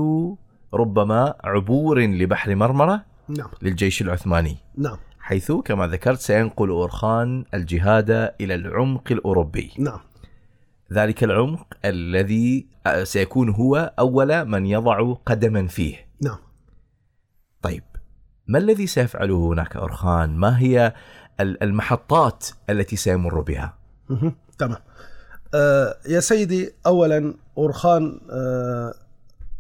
ربما 0.74 1.34
عبور 1.44 2.00
لبحر 2.00 2.56
مرمرة 2.56 3.06
نعم. 3.30 3.48
للجيش 3.62 4.02
العثماني. 4.02 4.58
نعم. 4.78 4.98
حيث 5.20 5.52
كما 5.52 5.88
ذكرت 5.88 6.20
سينقل 6.20 6.70
أورخان 6.70 7.46
الجهاد 7.54 8.10
إلى 8.42 8.56
العمق 8.56 9.12
الأوروبي. 9.12 9.72
نعم. 9.80 10.00
ذلك 10.94 11.24
العمق 11.24 11.68
الذي 11.86 12.68
سيكون 13.04 13.50
هو 13.50 13.94
أول 14.00 14.46
من 14.46 14.66
يضع 14.66 15.14
قدما 15.14 15.68
فيه. 15.68 15.96
نعم. 16.22 16.38
طيب 17.62 17.84
ما 18.48 18.58
الذي 18.60 18.88
سيفعله 18.88 19.48
هناك 19.48 19.76
أورخان؟ 19.76 20.38
ما 20.38 20.60
هي 20.60 20.94
ال- 21.40 21.64
المحطات 21.64 22.48
التي 22.70 22.96
سيمر 22.96 23.42
بها؟ 23.42 23.74
تمام. 24.58 24.78
آه 25.54 25.98
يا 26.08 26.20
سيدي 26.20 26.74
أولا 26.86 27.34
أورخان 27.58 28.22
آه 28.30 28.94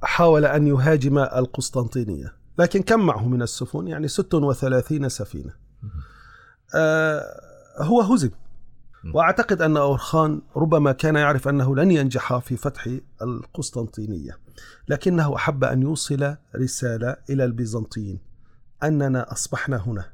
حاول 0.02 0.46
أن 0.46 0.68
يهاجم 0.68 1.18
القسطنطينية 1.18 2.34
لكن 2.60 2.82
كم 2.82 3.00
معه 3.00 3.28
من 3.28 3.42
السفن؟ 3.42 3.88
يعني 3.88 4.08
36 4.08 5.10
سفينة. 5.10 5.54
آه 6.76 7.24
هو 7.78 8.02
هزم. 8.02 8.30
وأعتقد 9.14 9.62
أن 9.62 9.78
أورخان 9.78 10.42
ربما 10.56 10.92
كان 10.92 11.16
يعرف 11.16 11.48
أنه 11.48 11.76
لن 11.76 11.92
ينجح 11.92 12.38
في 12.38 12.58
فتح 12.58 12.88
القسطنطينية 13.22 14.38
لكنه 14.88 15.36
أحب 15.36 15.64
أن 15.64 15.82
يوصل 15.82 16.36
رسالة 16.56 17.16
إلى 17.30 17.46
البيزنطيين 17.46 18.20
أننا 18.84 19.32
أصبحنا 19.32 19.78
هنا 19.78 20.06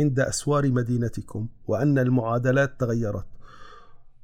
عند 0.00 0.20
أسوار 0.20 0.70
مدينتكم 0.70 1.48
وأن 1.66 1.98
المعادلات 1.98 2.80
تغيرت. 2.80 3.26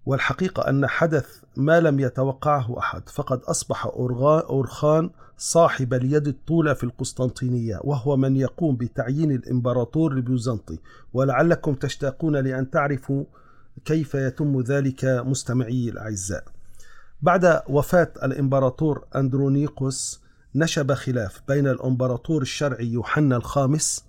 والحقيقة 0.06 0.68
أن 0.68 0.87
حدث 0.87 1.26
ما 1.56 1.80
لم 1.80 2.00
يتوقعه 2.00 2.78
أحد 2.78 3.09
فقد 3.09 3.40
أصبح 3.40 3.87
أورخان 3.87 5.11
صاحب 5.37 5.94
اليد 5.94 6.28
الطولى 6.28 6.75
في 6.75 6.85
القسطنطينية 6.85 7.80
وهو 7.85 8.16
من 8.16 8.37
يقوم 8.37 8.76
بتعيين 8.76 9.32
الإمبراطور 9.32 10.12
البيزنطي 10.12 10.78
ولعلكم 11.12 11.75
تشتاقون 11.75 12.37
لأن 12.37 12.71
تعرفوا 12.71 13.25
كيف 13.85 14.14
يتم 14.14 14.61
ذلك 14.61 15.04
مستمعي 15.04 15.88
الأعزاء. 15.88 16.44
بعد 17.23 17.62
وفاة 17.68 18.12
الإمبراطور 18.23 19.04
أندرونيقوس 19.16 20.21
نشب 20.54 20.92
خلاف 20.92 21.42
بين 21.49 21.66
الإمبراطور 21.66 22.42
الشرعي 22.42 22.87
يوحنا 22.87 23.37
الخامس 23.37 24.04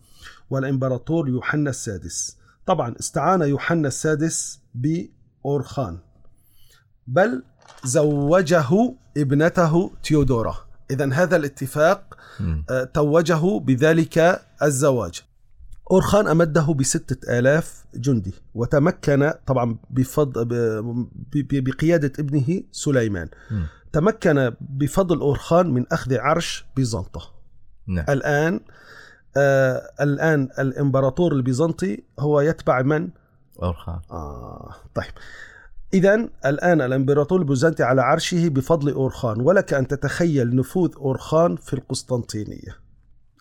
والإمبراطور 0.50 1.30
يوحنا 1.30 1.70
السادس. 1.70 2.38
طبعا 2.66 2.96
استعان 3.00 3.42
يوحنا 3.42 3.88
السادس 3.88 4.60
بأورخان 5.44 5.98
بل 7.08 7.44
زوجه 7.84 8.94
ابنته 9.18 9.92
تيودورا 10.04 10.56
إذا 10.92 11.14
هذا 11.14 11.36
الاتفاق. 11.36 12.18
آه، 12.70 12.84
توجه 12.84 13.60
بذلك 13.60 14.42
الزواج 14.64 15.22
أورخان 15.92 16.28
أمده 16.28 16.74
بستة 16.74 17.40
آلاف 17.40 17.86
جندي 17.96 18.34
وتمكن 18.56 19.32
طبعا 19.48 19.78
بفضل 19.90 20.46
بقيادة 21.34 22.12
ابنه 22.20 22.62
سليمان 22.72 23.28
مم. 23.52 23.66
تمكن 23.94 24.54
بفضل 24.62 25.20
أورخان 25.20 25.74
من 25.74 25.86
أخذ 25.92 26.18
عرش 26.18 26.66
بيزنطة 26.76 27.22
نعم 27.88 28.06
الآن 28.10 28.60
آه 29.38 29.90
الآن 30.02 30.50
الإمبراطور 30.60 31.34
البيزنطي 31.34 32.04
هو 32.20 32.42
يتبع 32.42 32.82
من؟ 32.82 33.10
أورخان 33.62 34.00
آه 34.12 34.76
طيب. 34.96 35.12
إذا 35.94 36.30
الآن 36.46 36.82
الإمبراطور 36.82 37.40
البيزنطي 37.40 37.84
على 37.84 38.02
عرشه 38.02 38.48
بفضل 38.48 38.92
أورخان 38.92 39.42
ولك 39.42 39.74
أن 39.74 39.88
تتخيل 39.88 40.56
نفوذ 40.56 40.92
أورخان 40.98 41.56
في 41.56 41.74
القسطنطينية. 41.74 42.78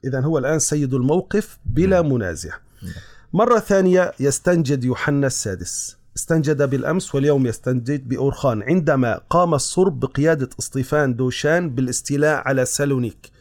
إذا 0.05 0.21
هو 0.21 0.39
الآن 0.39 0.59
سيد 0.59 0.95
الموقف 0.95 1.59
بلا 1.67 2.03
منازع. 2.03 2.55
نعم. 2.83 2.93
مرة 3.33 3.59
ثانية 3.59 4.13
يستنجد 4.21 4.85
يوحنا 4.85 5.27
السادس. 5.27 5.97
استنجد 6.17 6.63
بالأمس 6.63 7.15
واليوم 7.15 7.47
يستنجد 7.47 8.09
بأورخان 8.09 8.63
عندما 8.63 9.21
قام 9.31 9.55
الصرب 9.55 10.01
بقيادة 10.01 10.49
إسطيفان 10.61 11.17
دوشان 11.17 11.71
بالاستيلاء 11.71 12.49
على 12.49 12.65
سالونيك. 12.65 13.32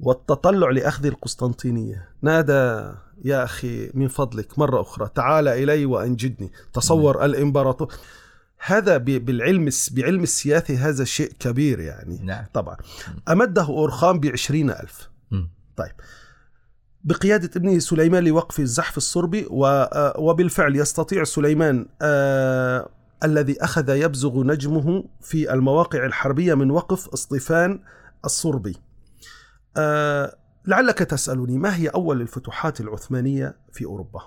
والتطلع 0.00 0.70
لأخذ 0.70 1.06
القسطنطينية. 1.06 2.08
نادى 2.22 2.92
يا 3.24 3.44
أخي 3.44 3.90
من 3.94 4.08
فضلك 4.08 4.58
مرة 4.58 4.80
أخرى 4.80 5.10
تعال 5.14 5.48
إلي 5.48 5.84
وأنجدني. 5.84 6.52
تصور 6.72 7.24
الإمبراطور. 7.24 7.94
هذا 8.64 8.96
بالعلم 8.96 9.68
بعلم 9.92 10.22
السياسي 10.22 10.76
هذا 10.76 11.04
شيء 11.04 11.32
كبير 11.38 11.80
يعني. 11.80 12.18
نعم. 12.22 12.44
طبعا. 12.54 12.76
أمده 13.28 13.62
أورخان 13.62 14.20
بعشرين 14.20 14.70
ألف. 14.70 15.10
مم. 15.30 15.50
طيب. 15.76 15.92
بقيادة 17.04 17.50
ابنه 17.56 17.78
سليمان 17.78 18.24
لوقف 18.24 18.60
الزحف 18.60 18.96
الصربي 18.96 19.46
آه، 19.64 20.14
وبالفعل 20.18 20.76
يستطيع 20.76 21.24
سليمان 21.24 21.86
آه، 22.02 22.88
الذي 23.24 23.64
أخذ 23.64 23.88
يبزغ 23.88 24.42
نجمه 24.42 25.04
في 25.20 25.52
المواقع 25.52 26.06
الحربية 26.06 26.54
من 26.54 26.70
وقف 26.70 27.08
اصطفان 27.08 27.80
الصربي. 28.24 28.76
آه، 29.76 30.36
لعلك 30.66 30.98
تسألني 30.98 31.58
ما 31.58 31.76
هي 31.76 31.88
أول 31.88 32.20
الفتوحات 32.20 32.80
العثمانية 32.80 33.56
في 33.72 33.84
أوروبا؟ 33.84 34.20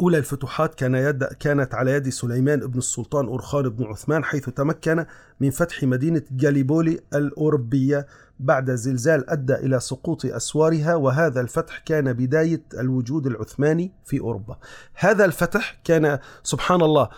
أولى 0.00 0.18
الفتوحات 0.18 0.74
كان 0.74 0.94
يد 0.94 1.24
كانت 1.24 1.74
على 1.74 1.92
يد 1.92 2.08
سليمان 2.08 2.60
بن 2.60 2.78
السلطان 2.78 3.26
أورخان 3.26 3.68
بن 3.68 3.84
عثمان 3.84 4.24
حيث 4.24 4.50
تمكن 4.50 5.06
من 5.40 5.50
فتح 5.50 5.82
مدينة 5.82 6.22
جاليبولي 6.30 7.00
الأوروبية 7.14 8.06
بعد 8.40 8.70
زلزال 8.70 9.30
أدى 9.30 9.54
إلى 9.54 9.80
سقوط 9.80 10.26
أسوارها 10.26 10.94
وهذا 10.94 11.40
الفتح 11.40 11.78
كان 11.78 12.12
بداية 12.12 12.62
الوجود 12.74 13.26
العثماني 13.26 13.92
في 14.04 14.20
أوروبا. 14.20 14.58
هذا 14.94 15.24
الفتح 15.24 15.80
كان 15.84 16.18
سبحان 16.42 16.82
الله 16.82 17.08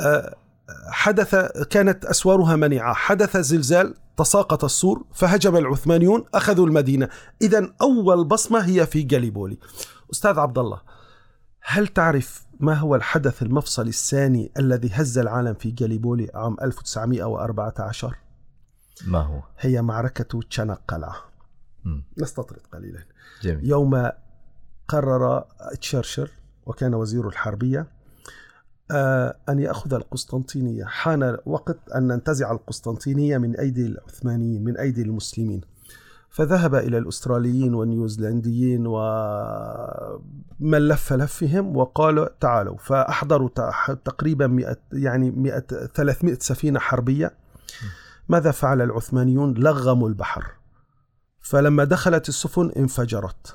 آه، 0.00 0.34
حدث 0.88 1.34
كانت 1.70 2.04
أسوارها 2.04 2.56
منيعة. 2.56 2.94
حدث 2.94 3.36
زلزال 3.36 3.94
تساقط 4.16 4.64
السور 4.64 5.04
فهجم 5.12 5.56
العثمانيون 5.56 6.24
أخذوا 6.34 6.66
المدينة. 6.66 7.08
إذا 7.42 7.72
أول 7.82 8.24
بصمة 8.24 8.58
هي 8.58 8.86
في 8.86 9.02
جاليبولي. 9.02 9.58
أستاذ 10.12 10.38
عبد 10.38 10.58
الله 10.58 10.80
هل 11.62 11.88
تعرف 11.88 12.46
ما 12.60 12.74
هو 12.74 12.94
الحدث 12.94 13.42
المفصلي 13.42 13.88
الثاني 13.88 14.52
الذي 14.58 14.90
هز 14.92 15.18
العالم 15.18 15.54
في 15.54 15.70
جاليبولي 15.70 16.30
عام 16.34 16.56
1914 16.62 18.16
ما 19.06 19.18
هو؟ 19.18 19.42
هي 19.58 19.82
معركة 19.82 20.40
تشانقلعة 20.40 21.16
مم. 21.84 22.04
نستطرد 22.18 22.60
قليلا. 22.72 23.04
جميل. 23.42 23.68
يوم 23.68 24.10
قرر 24.88 25.44
تشرشل 25.80 26.28
وكان 26.66 26.94
وزير 26.94 27.28
الحربية 27.28 27.86
أن 29.48 29.58
يأخذ 29.58 29.94
القسطنطينية. 29.94 30.84
حان 30.84 31.38
وقت 31.46 31.78
أن 31.94 32.06
ننتزع 32.06 32.52
القسطنطينية 32.52 33.38
من 33.38 33.56
أيدي 33.56 33.86
العثمانيين 33.86 34.64
من 34.64 34.76
أيدي 34.76 35.02
المسلمين. 35.02 35.60
فذهب 36.30 36.74
إلى 36.74 36.98
الأستراليين 36.98 37.74
والنيوزيلنديين 37.74 38.86
ومن 38.86 40.78
لف 40.88 41.12
لفهم 41.12 41.76
وقالوا 41.76 42.28
تعالوا. 42.40 42.76
فأحضروا 42.76 43.48
تقريبا 44.04 44.46
100 44.46 44.76
يعني 44.92 45.30
100 45.30 45.58
300 45.94 46.38
سفينة 46.40 46.78
حربية. 46.78 47.34
ماذا 48.28 48.50
فعل 48.50 48.82
العثمانيون؟ 48.82 49.54
لغموا 49.54 50.08
البحر. 50.08 50.44
فلما 51.40 51.84
دخلت 51.84 52.28
السفن 52.28 52.70
انفجرت. 52.76 53.54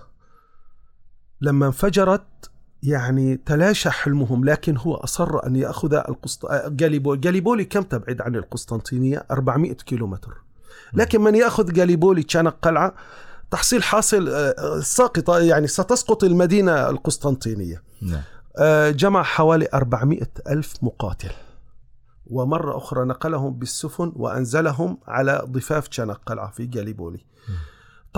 لما 1.42 1.66
انفجرت 1.66 2.52
يعني 2.84 3.38
تلاشى 3.46 3.90
حلمهم 3.90 4.46
لكن 4.46 4.78
هو 4.78 4.96
أصر 4.96 5.46
أن 5.46 5.56
يأخذ 5.56 5.94
القسط... 5.94 6.52
جاليبولي 6.52 7.20
جاليبولي 7.20 7.66
كم 7.66 7.82
تبعد 7.82 8.22
عن 8.22 8.36
القسطنطينية؟ 8.36 9.26
400 9.32 9.74
كيلومتر. 9.74 10.34
لكن 10.94 11.22
من 11.22 11.36
يأخذ 11.36 11.74
جاليبولي 11.74 12.24
كان 12.24 12.48
قلعة 12.48 12.94
تحصيل 13.52 13.84
حاصل 13.84 14.30
آه، 14.30 14.80
ساقطة 14.80 15.40
يعني 15.40 15.68
ستسقط 15.68 16.24
المدينة 16.24 16.90
القسطنطينية. 16.90 17.84
نعم. 18.02 18.22
آه، 18.58 18.90
جمع 18.90 19.24
حوالي 19.24 19.68
400 19.74 20.20
ألف 20.48 20.74
مقاتل. 20.82 21.32
ومرة 22.28 22.78
أخرى 22.78 23.06
نقلهم 23.06 23.54
بالسفن 23.54 24.12
وأنزلهم 24.16 24.98
على 25.08 25.42
ضفاف 25.46 25.88
تشانقلعة 25.88 26.52
في 26.52 26.66
جاليبولي. 26.66 27.26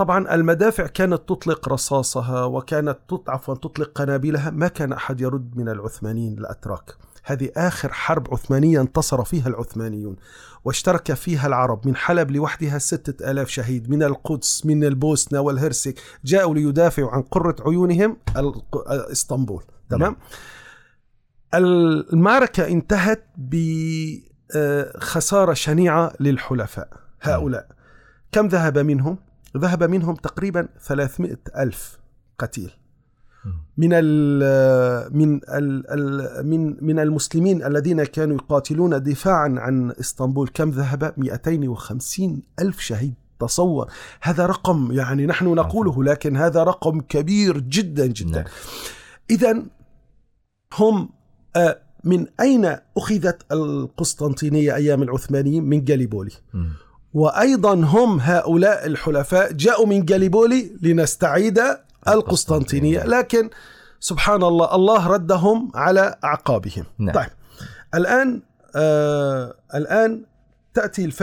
طبعا 0.00 0.34
المدافع 0.34 0.86
كانت 0.86 1.28
تطلق 1.28 1.68
رصاصها 1.68 2.44
وكانت 2.44 2.98
عفوا 3.28 3.54
تطلق 3.54 3.92
قنابلها. 3.94 4.50
ما 4.50 4.68
كان 4.68 4.92
أحد 4.92 5.20
يرد 5.20 5.56
من 5.56 5.68
العثمانيين 5.68 6.38
الأتراك 6.38 6.94
هذه 7.24 7.50
آخر 7.56 7.92
حرب 7.92 8.34
عثمانية 8.34 8.80
انتصر 8.80 9.24
فيها 9.24 9.48
العثمانيون 9.48 10.16
واشترك 10.64 11.12
فيها 11.12 11.46
العرب. 11.46 11.86
من 11.86 11.96
حلب 11.96 12.30
لوحدها 12.30 12.78
ستة 12.78 13.30
آلاف 13.30 13.48
شهيد 13.48 13.90
من 13.90 14.02
القدس 14.02 14.66
من 14.66 14.84
البوسنة 14.84 15.40
والهرسك 15.40 16.00
جاءوا 16.24 16.54
ليدافعوا 16.54 17.10
عن 17.10 17.22
قرة 17.22 17.56
عيونهم 17.66 18.16
إسطنبول. 18.86 19.62
تمام؟ 19.90 20.16
المعركة 21.54 22.68
انتهت 22.68 23.24
بخسارة 24.54 25.52
شنيعة 25.52 26.12
للحلفاء 26.20 26.88
هؤلاء. 27.22 27.68
كم 28.32 28.46
ذهب 28.46 28.78
منهم؟ 28.78 29.29
ذهب 29.56 29.84
منهم 29.84 30.14
تقريبا 30.14 30.68
300 30.80 31.36
ألف 31.56 31.98
قتيل. 32.38 32.70
من 33.76 33.90
ال 33.92 35.16
من 35.16 35.40
ال 35.48 36.46
من 36.46 36.84
من 36.84 36.98
المسلمين 36.98 37.64
الذين 37.64 38.04
كانوا 38.04 38.36
يقاتلون 38.36 39.02
دفاعا 39.02 39.54
عن 39.58 39.90
إسطنبول 39.90 40.48
كم 40.48 40.70
ذهب؟ 40.70 41.14
250 41.16 42.42
ألف 42.60 42.80
شهيد. 42.80 43.14
تصور 43.40 43.90
هذا 44.22 44.46
رقم 44.46 44.92
يعني 44.92 45.26
نحن 45.26 45.54
نقوله 45.54 46.04
لكن 46.04 46.36
هذا 46.36 46.62
رقم 46.62 47.00
كبير 47.00 47.58
جدا 47.58 48.06
جدا. 48.06 48.30
نعم. 48.30 48.44
إذا 49.30 49.62
هم 50.78 51.08
آه، 51.56 51.82
من 52.04 52.26
أين 52.40 52.76
أخذت 52.96 53.52
القسطنطينية 53.52 54.74
أيام 54.74 55.02
العثمانيين؟ 55.02 55.64
من 55.64 55.84
جاليبولي. 55.84 56.32
وأيضا 57.14 57.74
هم 57.74 58.20
هؤلاء 58.20 58.86
الحلفاء 58.86 59.52
جاءوا 59.52 59.86
من 59.86 60.04
جاليبولي 60.04 60.70
لنستعيد 60.82 61.60
القسطنطينية. 62.08 63.04
لكن 63.04 63.50
سبحان 64.00 64.42
الله 64.42 64.74
الله 64.74 65.06
ردهم 65.06 65.70
على 65.74 66.16
أعقابهم. 66.24 66.84
نعم. 66.98 67.14
طيب 67.14 67.30
الآن 67.94 68.42
آه 68.76 69.54
الآن 69.74 70.22
تأتي 70.74 71.04
الف... 71.04 71.22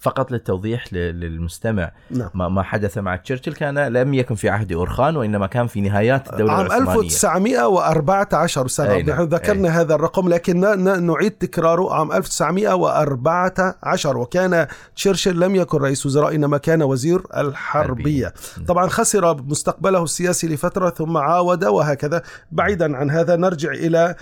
فقط 0.00 0.32
للتوضيح 0.32 0.92
للمستمع. 0.92 1.92
نعم. 2.10 2.54
ما 2.54 2.62
حدث 2.62 2.98
مع 2.98 3.16
تشرشل 3.16 3.52
كان 3.52 3.78
لم 3.78 4.14
يكن 4.14 4.34
في 4.34 4.48
عهد 4.48 4.72
أورخان 4.72 5.16
وإنما 5.16 5.46
كان 5.46 5.66
في 5.66 5.80
نهايات 5.80 6.32
الدولة 6.32 6.52
عام 6.52 6.66
العثمانية. 6.66 7.00
1914 7.00 8.68
سنة 8.68 8.90
أي 8.90 9.02
نعم. 9.02 9.16
نحن 9.16 9.34
ذكرنا 9.34 9.80
هذا 9.80 9.94
الرقم 9.94 10.28
لكن 10.28 10.60
نعيد 11.06 11.30
تكراره. 11.30 11.94
عام 11.94 12.12
1914 12.12 14.16
وكان 14.16 14.66
تشرشل 14.96 15.40
لم 15.40 15.56
يكن 15.56 15.78
رئيس 15.78 16.06
وزراء 16.06 16.34
إنما 16.34 16.58
كان 16.58 16.82
وزير 16.82 17.22
الحربية. 17.36 18.34
طبعا 18.68 18.88
خسر 18.88 19.42
مستقبله 19.42 20.02
السياسي 20.02 20.48
لفترة 20.48 20.90
ثم 20.90 21.16
عاود 21.16 21.64
وهكذا. 21.64 22.22
بعيدا 22.52 22.96
عن 22.96 23.10
هذا 23.10 23.36
نرجع 23.36 23.70
إلى 23.70 24.14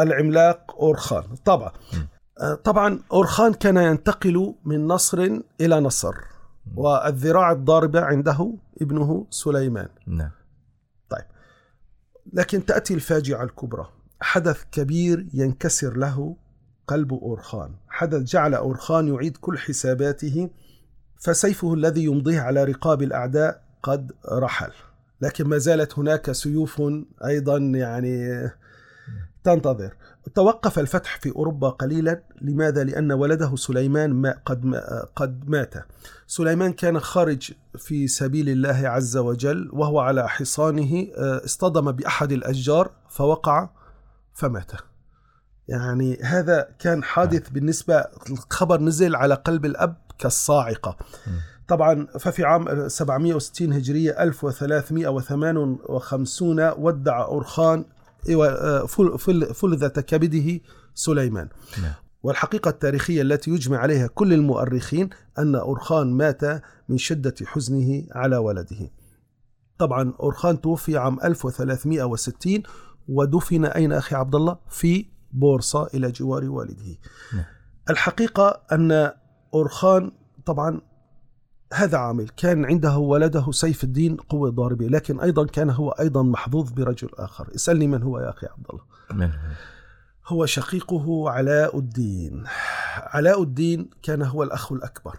العملاق 0.00 0.76
أورخان. 0.80 1.22
طبعا 1.44 1.70
طبعا 2.64 3.00
أورخان 3.12 3.54
كان 3.54 3.76
ينتقل 3.76 4.54
من 4.64 4.86
نصر 4.86 5.18
إلى 5.60 5.80
نصر 5.80 6.14
والذراع 6.76 7.52
الضاربة 7.52 8.00
عنده 8.00 8.54
ابنه 8.82 9.26
سليمان. 9.30 9.88
نعم. 10.06 10.30
لكن 12.32 12.64
تأتي 12.64 12.94
الفاجعة 12.94 13.42
الكبرى. 13.42 13.88
حدث 14.20 14.64
كبير 14.72 15.26
ينكسر 15.34 15.96
له 15.96 16.36
قلب 16.86 17.12
أورخان. 17.12 17.74
حدث 17.88 18.22
جعل 18.22 18.54
أورخان 18.54 19.08
يعيد 19.08 19.36
كل 19.36 19.58
حساباته 19.58 20.50
فسيفه 21.18 21.74
الذي 21.74 22.04
يمضيه 22.04 22.40
على 22.40 22.64
رقاب 22.64 23.02
الأعداء 23.02 23.62
قد 23.82 24.12
رحل. 24.32 24.72
لكن 25.20 25.48
ما 25.48 25.58
زالت 25.58 25.98
هناك 25.98 26.32
سيوف 26.32 26.82
أيضا 27.24 27.58
يعني 27.58 28.50
تنتظر. 29.44 29.96
توقف 30.34 30.78
الفتح 30.78 31.20
في 31.20 31.30
أوروبا 31.30 31.68
قليلا. 31.68 32.22
لماذا؟ 32.42 32.84
لأن 32.84 33.12
ولده 33.12 33.56
سليمان 33.56 34.12
ما 34.12 34.40
قد, 34.46 34.64
ما 34.64 35.06
قد 35.16 35.48
مات. 35.48 35.74
سليمان 36.26 36.72
كان 36.72 37.00
خارج 37.00 37.52
في 37.76 38.08
سبيل 38.08 38.48
الله 38.48 38.88
عز 38.88 39.16
وجل 39.16 39.70
وهو 39.72 40.00
على 40.00 40.28
حصانه 40.28 41.06
آه، 41.16 41.44
اصطدم 41.44 41.92
بأحد 41.92 42.32
الأشجار 42.32 42.90
فوقع 43.08 43.68
فمات. 44.34 44.72
يعني 45.68 46.18
هذا 46.22 46.68
كان 46.78 47.04
حادث 47.04 47.48
بالنسبة 47.48 48.04
الخبر 48.30 48.80
نزل 48.80 49.16
على 49.16 49.34
قلب 49.34 49.64
الأب 49.64 49.96
كالصاعقة. 50.18 50.96
طبعا 51.68 52.06
ففي 52.18 52.44
عام 52.44 52.88
760 52.88 53.72
هجرية 53.72 54.22
1358 54.22 56.72
ودع 56.78 57.24
أورخان 57.24 57.84
فلذة 59.54 60.00
كبده 60.00 60.60
سليمان 60.94 61.48
نعم. 61.82 61.92
والحقيقة 62.22 62.68
التاريخية 62.68 63.22
التي 63.22 63.50
يجمع 63.50 63.78
عليها 63.78 64.06
كل 64.06 64.32
المؤرخين 64.32 65.10
أن 65.38 65.54
أورخان 65.54 66.12
مات 66.12 66.44
من 66.88 66.98
شدة 66.98 67.34
حزنه 67.46 68.06
على 68.12 68.36
ولده 68.36 68.90
طبعا 69.78 70.12
أورخان 70.20 70.60
توفي 70.60 70.96
عام 70.96 71.18
1360 71.24 72.62
ودفن 73.08 73.64
أين 73.64 73.92
أخي 73.92 74.16
عبد 74.16 74.34
الله 74.34 74.58
في 74.68 75.06
بورصة 75.32 75.86
إلى 75.94 76.10
جوار 76.10 76.44
والده 76.50 76.96
نعم. 77.34 77.44
الحقيقة 77.90 78.62
أن 78.72 79.12
أورخان 79.54 80.12
طبعا 80.46 80.80
هذا 81.76 81.98
عامل. 81.98 82.28
كان 82.28 82.64
عنده 82.64 82.98
ولده 82.98 83.50
سيف 83.50 83.84
الدين 83.84 84.16
قوة 84.16 84.50
ضاربة 84.50 84.86
لكن 84.86 85.20
أيضا 85.20 85.46
كان 85.46 85.70
هو 85.70 85.90
أيضا 85.90 86.22
محظوظ 86.22 86.70
برجل 86.72 87.08
آخر. 87.18 87.48
اسألني 87.54 87.86
من 87.86 88.02
هو 88.02 88.18
يا 88.18 88.30
أخي 88.30 88.46
عبد 88.46 88.66
الله. 88.70 88.84
من 89.12 89.30
هو؟ 90.26 90.46
شقيقه 90.46 91.30
علاء 91.30 91.78
الدين. 91.78 92.44
علاء 92.96 93.42
الدين 93.42 93.90
كان 94.02 94.22
هو 94.22 94.42
الأخ 94.42 94.72
الأكبر. 94.72 95.18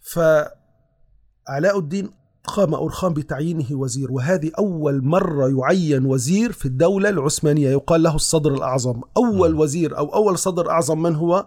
فعلاء 0.00 1.78
الدين 1.78 2.10
قام 2.44 2.74
أورخان 2.74 3.12
بتعيينه 3.12 3.66
وزير 3.70 4.12
وهذه 4.12 4.50
أول 4.58 5.04
مرة 5.04 5.48
يعين 5.48 6.04
وزير 6.06 6.52
في 6.52 6.66
الدولة 6.66 7.08
العثمانية. 7.08 7.68
يقال 7.70 8.02
له 8.02 8.14
الصدر 8.14 8.54
الأعظم. 8.54 9.00
أول. 9.16 9.54
وزير 9.54 9.98
أو 9.98 10.14
أول 10.14 10.38
صدر 10.38 10.70
أعظم 10.70 11.02
من 11.02 11.14
هو؟ 11.14 11.46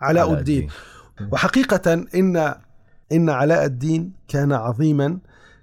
علاء 0.00 0.32
الدين. 0.32 0.68
وحقيقة 1.32 1.92
إن 2.14 2.54
إن 3.12 3.30
علاء 3.30 3.64
الدين 3.64 4.12
كان 4.28 4.52
عظيما 4.52 5.18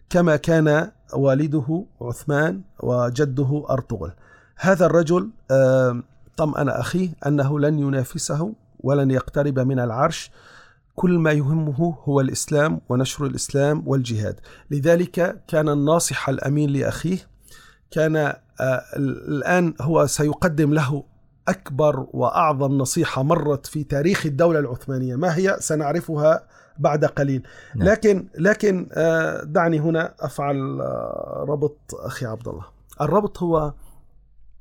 كما 0.09 0.35
كان 0.35 0.91
والده 1.13 1.85
عثمان 2.01 2.61
وجده 2.79 3.65
أرطغرل. 3.69 4.11
هذا 4.57 4.85
الرجل 4.85 5.29
طمأن 6.37 6.69
أخيه 6.69 7.09
أنه 7.27 7.59
لن 7.59 7.79
ينافسه 7.79 8.53
ولن 8.79 9.11
يقترب 9.11 9.59
من 9.59 9.79
العرش. 9.79 10.31
كل 10.95 11.17
ما 11.17 11.31
يهمه 11.31 11.95
هو 12.03 12.21
الإسلام 12.21 12.81
ونشر 12.89 13.25
الإسلام 13.25 13.83
والجهاد. 13.85 14.39
لذلك 14.71 15.43
كان 15.47 15.69
الناصح 15.69 16.29
الأمين 16.29 16.69
لأخيه. 16.69 17.17
كان 17.91 18.33
الآن 18.97 19.73
هو 19.81 20.05
سيقدم 20.05 20.73
له 20.73 21.03
أكبر 21.47 22.07
وأعظم 22.13 22.77
نصيحة 22.77 23.23
مرت 23.23 23.65
في 23.65 23.83
تاريخ 23.83 24.25
الدولة 24.25 24.59
العثمانية. 24.59 25.15
ما 25.15 25.37
هي؟ 25.37 25.57
سنعرفها 25.59 26.43
بعد 26.79 27.05
قليل 27.05 27.43
نعم. 27.75 27.87
لكن 27.87 28.27
لكن 28.39 28.89
آه، 28.93 29.43
دعني 29.43 29.79
هنا 29.79 30.13
أفعل 30.19 30.81
آه، 30.81 31.45
ربط 31.49 31.77
أخي 31.93 32.25
عبد 32.25 32.47
الله 32.47 32.65
الربط 33.01 33.43
هو 33.43 33.73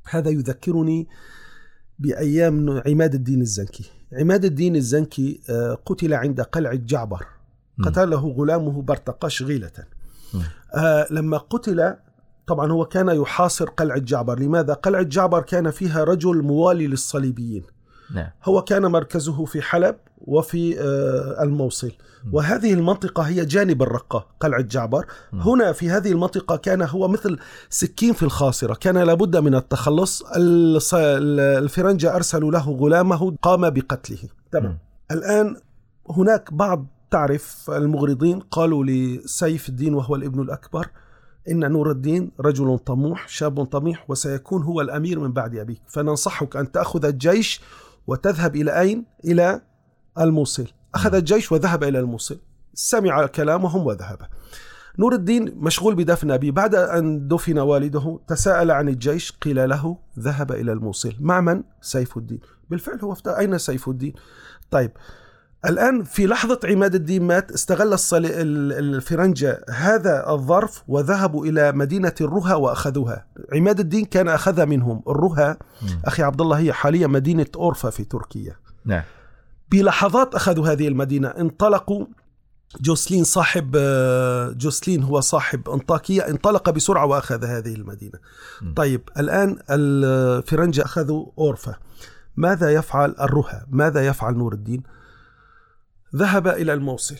هذا 0.09 0.29
يذكرني 0.29 1.07
بأيام 1.99 2.81
عماد 2.87 3.13
الدين 3.13 3.41
الزنكي 3.41 3.91
عماد 4.13 4.45
الدين 4.45 4.75
الزنكي 4.75 5.41
آه، 5.49 5.77
قتل 5.85 6.13
عند 6.13 6.41
قلعة 6.41 6.75
جعبر. 6.75 7.25
قتله 7.83 8.27
غلامه 8.27 8.81
مم. 10.33 10.41
آه 10.75 11.07
لما 11.11 11.37
قتل 11.37 11.95
طبعا 12.47 12.71
هو 12.71 12.85
كان 12.85 13.09
يحاصر 13.09 13.69
قلعة 13.69 13.99
جعبر 13.99 14.39
لماذا؟ 14.39 14.73
قلعة 14.73 15.03
جعبر 15.03 15.41
كان 15.41 15.71
فيها 15.71 16.03
رجل 16.03 16.41
موالي 16.41 16.87
للصليبيين 16.87 17.63
نعم. 18.13 18.29
هو 18.43 18.61
كان 18.61 18.85
مركزه 18.85 19.45
في 19.45 19.61
حلب 19.61 19.95
وفي 20.17 20.79
آه، 20.79 21.43
الموصل. 21.43 21.91
وهذه 22.31 22.73
المنطقة 22.73 23.23
هي 23.23 23.45
جانب 23.45 23.81
الرقة 23.81 24.27
قلعة 24.39 24.61
جعبر. 24.61 25.05
هنا 25.33 25.71
في 25.71 25.89
هذه 25.89 26.11
المنطقة 26.11 26.55
كان 26.55 26.81
هو 26.81 27.07
مثل 27.07 27.39
سكين 27.69 28.13
في 28.13 28.23
الخاصرة. 28.23 28.73
كان 28.73 28.97
لابد 28.97 29.37
من 29.37 29.55
التخلص. 29.55 30.23
الفرنجة 30.35 32.15
أرسلوا 32.15 32.51
له 32.51 32.71
غلامه 32.71 33.35
قام 33.41 33.69
بقتله. 33.69 34.17
تمام. 34.51 34.77
الآن 35.11 35.55
هناك 36.09 36.53
بعض 36.53 36.85
تعرف 37.11 37.69
المغرضين 37.69 38.39
قالوا 38.39 38.85
لسيف 38.85 39.69
الدين 39.69 39.93
وهو 39.93 40.15
الابن 40.15 40.41
الأكبر 40.41 40.87
إن 41.49 41.71
نور 41.71 41.91
الدين 41.91 42.31
رجل 42.39 42.79
طموح 42.79 43.27
شاب 43.27 43.63
طموح 43.63 44.09
وسيكون 44.09 44.63
هو 44.63 44.81
الأمير 44.81 45.19
من 45.19 45.31
بعد 45.33 45.55
أبيك. 45.55 45.81
فننصحك 45.87 46.55
أن 46.55 46.71
تأخذ 46.71 47.05
الجيش 47.05 47.61
وتذهب 48.07 48.55
إلى 48.55 48.79
أين؟ 48.79 49.05
إلى 49.25 49.61
الموصل. 50.19 50.67
أخذ 50.95 51.15
الجيش 51.15 51.51
وذهب 51.51 51.83
إلى 51.83 51.99
الموصل. 51.99 52.39
سمع 52.73 53.25
كلامهم 53.25 53.85
وذهب. 53.85 54.17
نور 54.99 55.13
الدين 55.13 55.53
مشغول 55.57 55.95
بدفن 55.95 56.31
أبيه. 56.31 56.51
بعد 56.51 56.75
أن 56.75 57.27
دفن 57.27 57.59
والده 57.59 58.19
تساءل 58.27 58.71
عن 58.71 58.89
الجيش 58.89 59.31
قيل 59.31 59.69
له 59.69 59.97
ذهب 60.19 60.51
إلى 60.51 60.71
الموصل. 60.71 61.13
مع 61.19 61.41
من؟ 61.41 61.63
سيف 61.81 62.17
الدين. 62.17 62.39
بالفعل 62.69 62.99
هو 62.99 63.11
افتى 63.11 63.37
أين 63.37 63.57
سيف 63.57 63.89
الدين؟ 63.89 64.13
طيب 64.71 64.91
الآن 65.65 66.03
في 66.03 66.27
لحظة 66.27 66.59
عماد 66.63 66.95
الدين 66.95 67.23
مات 67.23 67.51
استغل 67.51 67.93
الصلي... 67.93 68.41
الفرنجة 68.41 69.65
هذا 69.69 70.29
الظرف 70.29 70.83
وذهبوا 70.87 71.45
إلى 71.45 71.71
مدينة 71.71 72.13
الرها 72.21 72.55
وأخذوها. 72.55 73.25
عماد 73.53 73.79
الدين 73.79 74.05
كان 74.05 74.27
أخذ 74.27 74.65
منهم 74.65 75.03
الرها. 75.07 75.57
أخي 76.05 76.23
عبد 76.23 76.41
الله 76.41 76.57
هي 76.57 76.73
حاليا 76.73 77.07
مدينة 77.07 77.45
أورفا 77.55 77.89
في 77.89 78.03
تركيا. 78.03 78.55
نعم. 78.85 79.03
بلحظات 79.71 80.35
أخذوا 80.35 80.67
هذه 80.67 80.87
المدينة. 80.87 81.27
انطلقوا. 81.27 82.05
جوسلين 82.81 83.23
صاحب 83.23 83.77
جوسلين 84.57 85.03
هو 85.03 85.19
صاحب 85.21 85.69
أنطاكية 85.69 86.21
انطلق 86.29 86.69
بسرعة 86.69 87.05
وأخذ 87.05 87.45
هذه 87.45 87.75
المدينة. 87.75 88.19
م. 88.61 88.73
طيب 88.73 89.01
الآن 89.19 89.57
الفرنجة 89.69 90.85
أخذوا 90.85 91.25
أورفا. 91.37 91.75
ماذا 92.37 92.73
يفعل 92.73 93.15
الرها؟ 93.21 93.65
ماذا 93.69 94.07
يفعل 94.07 94.33
نور 94.33 94.53
الدين؟ 94.53 94.83
ذهب 96.15 96.47
إلى 96.47 96.73
الموصل 96.73 97.17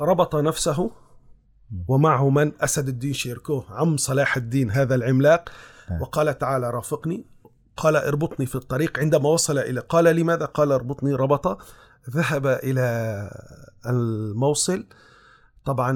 ربط 0.00 0.36
نفسه 0.36 0.90
ومعه 1.88 2.30
من؟ 2.30 2.52
أسد 2.60 2.88
الدين 2.88 3.12
شيركو 3.12 3.62
عم 3.68 3.96
صلاح 3.96 4.36
الدين 4.36 4.70
هذا 4.70 4.94
العملاق. 4.94 5.48
وقال 6.00 6.38
تعالى 6.38 6.70
رافقني. 6.70 7.26
قال 7.76 7.96
اربطني 7.96 8.46
في 8.46 8.54
الطريق 8.54 8.98
عندما 8.98 9.28
وصل 9.28 9.58
إلى 9.58 9.80
قال 9.80 10.04
لماذا؟ 10.04 10.44
قال 10.44 10.72
اربطني 10.72 11.14
ربط. 11.14 11.58
ذهب 12.10 12.46
إلى 12.46 13.30
الموصل 13.86 14.86
طبعا 15.64 15.92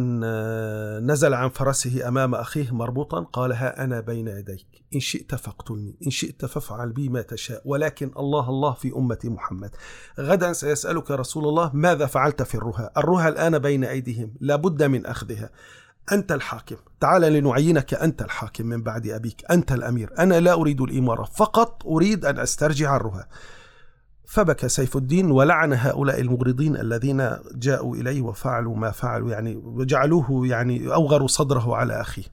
نزل 1.01 1.35
عن 1.35 1.49
فرسه 1.49 2.09
أمام 2.09 2.35
أخيه 2.35 2.75
مربوطا 2.75 3.21
قال 3.21 3.53
ها 3.53 3.85
أنا 3.85 4.01
بين 4.01 4.29
يديك 4.29 4.67
إن 4.95 5.01
شئت 5.01 5.35
فاقتلني 5.35 5.97
إن 6.07 6.11
شئت 6.11 6.45
فافعل 6.45 6.93
بي 6.93 7.09
ما 7.09 7.23
تشاء 7.23 7.63
ولكن 7.65 8.11
الله 8.19 8.49
الله 8.49 8.73
في 8.73 8.93
أمة 8.97 9.19
محمد. 9.25 9.71
غدا 10.21 10.53
سيسألك 10.53 11.11
رسول 11.11 11.45
الله 11.45 11.71
ماذا 11.75 12.07
فعلت 12.07 12.43
في 12.43 12.55
الرها 12.55 12.91
الرها 12.97 13.29
الآن 13.29 13.59
بين 13.59 13.85
أيديهم 13.85 14.35
لابد 14.41 14.83
من 14.83 15.07
أخذها. 15.07 15.51
أنت 16.13 16.33
الحاكم 16.33 16.77
تعال 17.01 17.23
لنعينك 17.23 17.95
أنت 17.95 18.23
الحاكم 18.23 18.67
من 18.67 18.83
بعد 18.83 19.07
أبيك 19.07 19.51
أنت 19.51 19.73
الأمير 19.73 20.13
أنا 20.19 20.41
لا 20.41 20.53
أريد 20.53 20.81
الإمارة 20.81 21.25
فقط 21.25 21.87
أريد 21.87 22.25
أن 22.25 22.39
أسترجع 22.39 22.97
الرها 22.97 23.29
فبكى 24.27 24.69
سيف 24.69 24.97
الدين 24.97 25.31
ولعن 25.31 25.73
هؤلاء 25.73 26.21
المغرضين 26.21 26.77
الذين 26.77 27.31
جاءوا 27.55 27.97
إليه 27.97 28.23
وفعلوا 28.23 28.77
ما 28.77 28.91
فعلوا 28.91 29.31
يعني 29.31 29.57
وجعلوه 29.65 30.47
يعني 30.47 30.95
أوغروا 30.95 31.29
صدره 31.29 31.77
على 31.77 32.01
أخيه. 32.01 32.25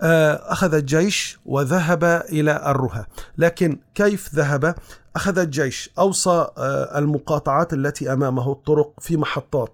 أخذ 0.00 0.74
الجيش 0.74 1.38
وذهب 1.46 2.04
إلى 2.04 2.62
الرها 2.66 3.06
لكن 3.38 3.78
كيف 3.94 4.34
ذهب؟ 4.34 4.74
أخذ 5.16 5.38
الجيش 5.38 5.90
أوصى 5.98 6.46
المقاطعات 6.96 7.72
التي 7.72 8.12
أمامه 8.12 8.52
الطرق 8.52 8.92
في 9.00 9.16
محطات. 9.16 9.72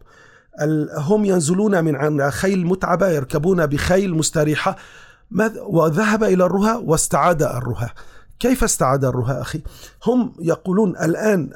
هم 0.96 1.24
ينزلون 1.24 1.84
من 1.84 2.30
خيل 2.30 2.66
متعبة 2.66 3.08
يركبون 3.08 3.66
بخيل 3.66 4.14
مستريحة. 4.14 4.76
وذهب 5.66 6.24
إلى 6.24 6.44
الرها 6.44 6.76
واستعاد 6.76 7.42
الرها 7.42 7.94
كيف 8.40 8.64
استعاد 8.64 9.04
الرها 9.04 9.40
أخي؟ 9.40 9.62
هم 10.06 10.32
يقولون 10.40 10.96
الآن 10.96 11.50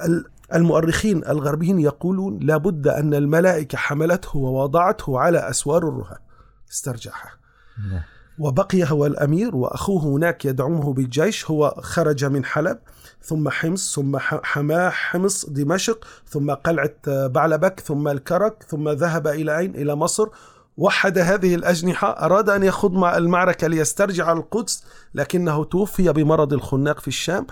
المؤرخين 0.55 1.25
الغربيين 1.25 1.79
يقولون 1.79 2.39
لابد 2.39 2.89
أن 2.89 3.15
الملائكة 3.15 3.79
حملته 3.79 4.39
ووضعته 4.39 5.19
على 5.19 5.51
أسوار 5.51 5.89
الرها 5.89 6.19
استرجعها 6.71 7.31
وبقي 8.39 8.91
هو 8.91 9.07
الأمير 9.07 9.57
وأخوه 9.57 10.03
هناك 10.03 10.45
يدعمه 10.45 10.93
بالجيش 10.93 11.51
هو 11.51 11.75
خرج 11.81 12.25
من 12.25 12.45
حلب 12.45 12.79
ثم 13.23 13.49
حمص 13.49 13.95
ثم 13.95 14.19
حماه 14.19 14.91
حمص 14.91 15.47
دمشق 15.47 16.05
ثم 16.29 16.51
قلعة 16.51 16.95
بعلبك 17.07 17.81
ثم 17.81 18.09
الكرك 18.09 18.63
ثم 18.69 18.89
ذهب 18.89 19.27
إلى 19.27 19.59
أين؟ 19.59 19.75
إلى 19.75 19.95
مصر 19.95 20.29
وحد 20.77 21.19
هذه 21.19 21.55
الأجنحة 21.55 22.09
أراد 22.09 22.51
أن 22.51 22.63
يخوض 22.63 22.93
مع 22.93 23.17
المعركة 23.17 23.67
ليسترجع 23.67 24.33
القدس 24.33 24.85
لكنه 25.15 25.65
توفي 25.65 26.13
بمرض 26.13 26.53
الخناق 26.53 27.01
في 27.01 27.09
الشام. 27.09 27.47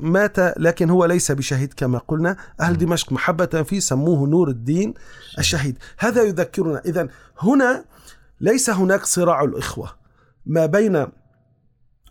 مات 0.00 0.38
لكن 0.38 0.90
هو 0.90 1.04
ليس 1.04 1.32
بشهيد 1.32 1.72
كما 1.72 1.98
قلنا. 1.98 2.36
أهل 2.60 2.78
دمشق 2.78 3.12
محبة 3.12 3.62
فيه 3.62 3.80
سموه 3.80 4.28
نور 4.28 4.48
الدين 4.48 4.94
الشهيد. 5.38 5.78
هذا 5.98 6.22
يذكرنا. 6.22 6.82
إذا 6.86 7.08
هنا 7.38 7.84
ليس 8.40 8.70
هناك 8.70 9.04
صراع 9.04 9.44
الإخوة. 9.44 9.90
ما 10.46 10.66
بين 10.66 11.06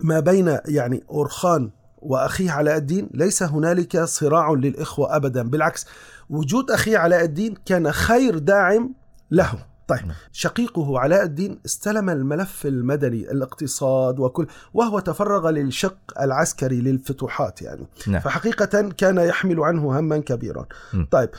ما 0.02 0.20
بين 0.20 0.58
يعني 0.66 1.04
أورخان 1.10 1.72
وأخيه 1.98 2.52
علاء 2.52 2.78
الدين 2.78 3.10
ليس 3.14 3.44
هنالك 3.44 4.04
صراع 4.04 4.52
للإخوة 4.52 5.16
أبدا. 5.16 5.50
بالعكس 5.50 5.86
وجود 6.30 6.72
أخيه 6.72 6.98
علاء 6.98 7.24
الدين 7.24 7.56
كان 7.66 7.92
خير 7.92 8.38
داعم 8.38 8.94
له. 9.32 9.73
طيب 9.88 10.12
شقيقه 10.32 11.00
علاء 11.00 11.24
الدين 11.24 11.60
استلم 11.66 12.10
الملف 12.10 12.66
المدني 12.66 13.32
الاقتصاد 13.32 14.20
وكل 14.20 14.48
وهو 14.74 15.00
تفرغ 15.00 15.50
للشق 15.50 15.98
العسكري 16.22 16.82
للفتوحات 16.82 17.62
يعني 17.62 17.88
نعم. 18.08 18.22
فحقيقة 18.22 18.90
كان 18.98 19.18
يحمل 19.18 19.60
عنه 19.60 20.00
هما 20.00 20.18
كبيرا 20.18 20.66
م. 20.94 21.06
طيب 21.12 21.30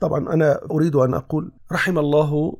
طبعا 0.00 0.32
أنا 0.32 0.60
أريد 0.70 0.96
أن 0.96 1.14
أقول 1.14 1.52
رحم 1.72 1.98
الله 1.98 2.56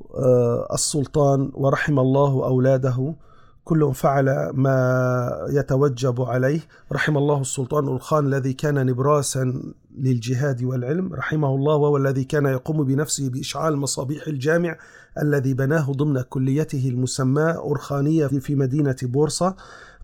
السلطان 0.73 1.51
ورحم 1.55 1.99
الله 1.99 2.45
أولاده 2.45 3.15
كل 3.67 3.95
فعل 3.95 4.51
ما 4.55 5.47
يتوجب 5.51 6.23
عليه. 6.23 6.61
رحم 6.93 7.17
الله 7.17 7.41
السلطان 7.41 7.89
الخان 7.89 8.27
الذي 8.27 8.53
كان 8.53 8.87
نبراسا 8.87 9.63
للجهاد 9.99 10.65
والعلم. 10.65 11.15
رحمه 11.15 11.55
الله 11.55 11.77
وهو 11.77 11.97
الذي 11.97 12.25
كان 12.25 12.47
يقوم 12.47 12.85
بنفسه 12.85 13.31
بإشعال 13.31 13.77
مصابيح 13.77 14.27
الجامع 14.27 14.77
الذي 15.23 15.55
بناه 15.55 15.93
ضمن 15.93 16.21
كليته 16.21 16.89
المسماة 16.89 17.71
أرخانية 17.71 18.27
في 18.27 18.55
مدينة 18.55 18.97
بورصة. 19.03 19.57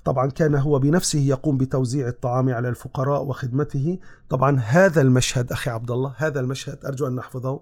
طبعا 0.04 0.30
كان 0.30 0.54
هو 0.54 0.78
بنفسه 0.78 1.18
يقوم 1.18 1.56
بتوزيع 1.56 2.08
الطعام 2.08 2.48
على 2.48 2.68
الفقراء 2.68 3.24
وخدمته. 3.24 3.98
طبعا 4.28 4.60
هذا 4.60 5.00
المشهد 5.00 5.52
أخي 5.52 5.70
عبد 5.70 5.90
الله 5.90 6.14
هذا 6.16 6.40
المشهد 6.40 6.84
أرجو 6.84 7.06
أن 7.06 7.14
نحفظه. 7.14 7.60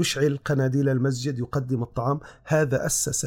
يشعل 0.00 0.38
قناديل 0.44 0.88
المسجد 0.88 1.38
يقدم 1.38 1.82
الطعام. 1.82 2.20
هذا 2.44 2.86
أسس 2.86 3.26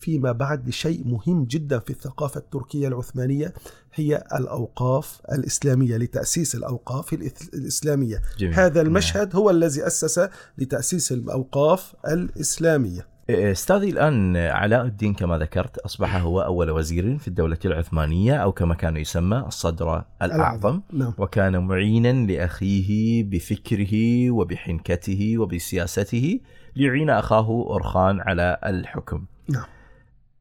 فيما 0.00 0.32
بعد 0.32 0.68
لشيء 0.68 1.06
مهم 1.06 1.44
جدا 1.44 1.78
في 1.78 1.90
الثقافة 1.90 2.40
التركية 2.40 2.88
العثمانية 2.88 3.54
هي 3.94 4.24
الأوقاف 4.34 5.20
الإسلامية 5.32 5.96
لتأسيس 5.96 6.54
الأوقاف 6.54 7.12
الإسلامية. 7.12 8.22
جميل. 8.38 8.54
هذا 8.54 8.80
المشهد 8.80 9.36
هو 9.36 9.50
الذي 9.50 9.86
أسس 9.86 10.28
لتأسيس 10.58 11.12
الأوقاف 11.12 11.94
الإسلامية. 12.08 13.15
أستاذي 13.30 13.90
الآن 13.90 14.36
علاء 14.36 14.84
الدين 14.84 15.14
كما 15.14 15.38
ذكرت 15.38 15.78
أصبح 15.78 16.16
هو 16.16 16.40
أول 16.40 16.70
وزير 16.70 17.18
في 17.18 17.28
الدولة 17.28 17.58
العثمانية 17.64 18.34
أو 18.34 18.52
كما 18.52 18.74
كان 18.74 18.96
يسمى 18.96 19.38
الصدر 19.46 20.04
الأعظم 20.22 20.80
نعم. 20.92 21.12
وكان 21.18 21.66
معينا 21.66 22.12
لأخيه 22.32 23.24
بفكره 23.24 24.30
وبحنكته 24.30 25.38
وبسياسته 25.38 26.40
ليعين 26.76 27.10
أخاه 27.10 27.46
أورخان 27.46 28.20
على 28.20 28.58
الحكم. 28.64 29.26
نعم. 29.48 29.66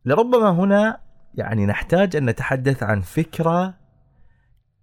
لربما 0.06 0.50
هنا 0.50 1.00
يعني 1.36 1.66
نحتاج 1.66 2.16
أن 2.16 2.26
نتحدث 2.26 2.84
عن 2.84 3.02
فكرة 3.02 3.74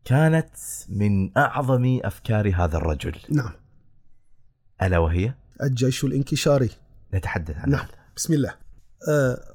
كانت 0.05 0.51
من 0.89 1.39
أعظم 1.39 2.01
أفكار 2.05 2.53
هذا 2.55 2.77
الرجل 2.77 3.15
نعم 3.31 3.53
ألا 4.83 4.99
وهي 4.99 5.35
الجيش 5.63 6.05
الانكشاري 6.05 6.71
نتحدث 7.15 7.57
عنها. 7.57 7.67
نعم 7.67 7.87
بسم 8.17 8.35
الله. 8.35 8.55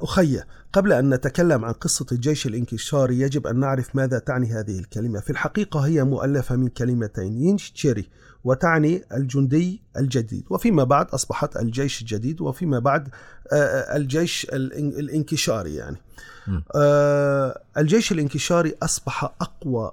أخي 0.02 0.41
قبل 0.74 0.93
أن 0.93 1.13
نتكلم 1.13 1.65
عن 1.65 1.74
قصة 1.74 2.06
الجيش 2.12 2.48
الإنكشاري 2.48 3.20
يجب 3.20 3.48
أن 3.48 3.60
نعرف 3.60 3.96
ماذا 3.96 4.20
تعني 4.20 4.48
هذه 4.48 4.80
الكلمة. 4.80 5.20
في 5.20 5.30
الحقيقة 5.30 5.80
هي 5.80 6.04
مؤلفة 6.04 6.56
من 6.56 6.67
كلمتين 6.67 7.38
ينشتري 7.38 8.10
وتعني 8.43 9.04
الجندي 9.13 9.82
الجديد. 9.98 10.43
وفيما 10.50 10.84
بعد 10.84 11.10
أصبحت 11.10 11.58
الجيش 11.58 12.02
الجديد 12.02 12.41
وفيما 12.41 12.80
بعد 12.80 13.10
الجيش 13.96 14.48
الإنكشاري 14.54 15.76
يعني. 15.76 15.98
م. 16.48 16.62
الجيش 17.78 18.12
الإنكشاري 18.12 18.76
أصبح 18.84 19.24
أقوى 19.24 19.91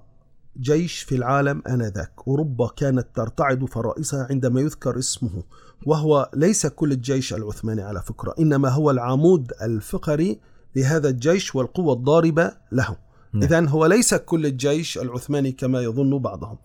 جيش 0.61 1.03
في 1.03 1.15
العالم 1.15 1.63
آنذاك. 1.69 2.13
أوروبا 2.29 2.69
كانت 2.77 3.07
ترتعد 3.15 3.65
فرائسها 3.65 4.27
عندما 4.31 4.61
يذكر 4.61 4.99
اسمه. 4.99 5.43
وهو 5.87 6.31
ليس 6.35 6.67
كل 6.67 6.93
الجيش 6.93 7.35
العثماني 7.35 7.83
على 7.83 8.03
فكرة 8.03 8.35
إنما 8.39 8.69
هو 8.69 8.91
العمود 8.91 9.53
الفقري 9.63 10.41
لهذا 10.77 11.09
الجيش 11.09 11.55
والقوة 11.55 11.93
الضاربة 11.95 12.53
له 12.73 12.97
نعم. 13.35 13.43
إذا 13.43 13.69
هو 13.69 13.87
ليس 13.87 14.15
كل 14.15 14.47
الجيش 14.47 14.99
العثماني 14.99 15.53
كما 15.53 15.83
يظن 15.83 16.19
بعضهم. 16.19 16.59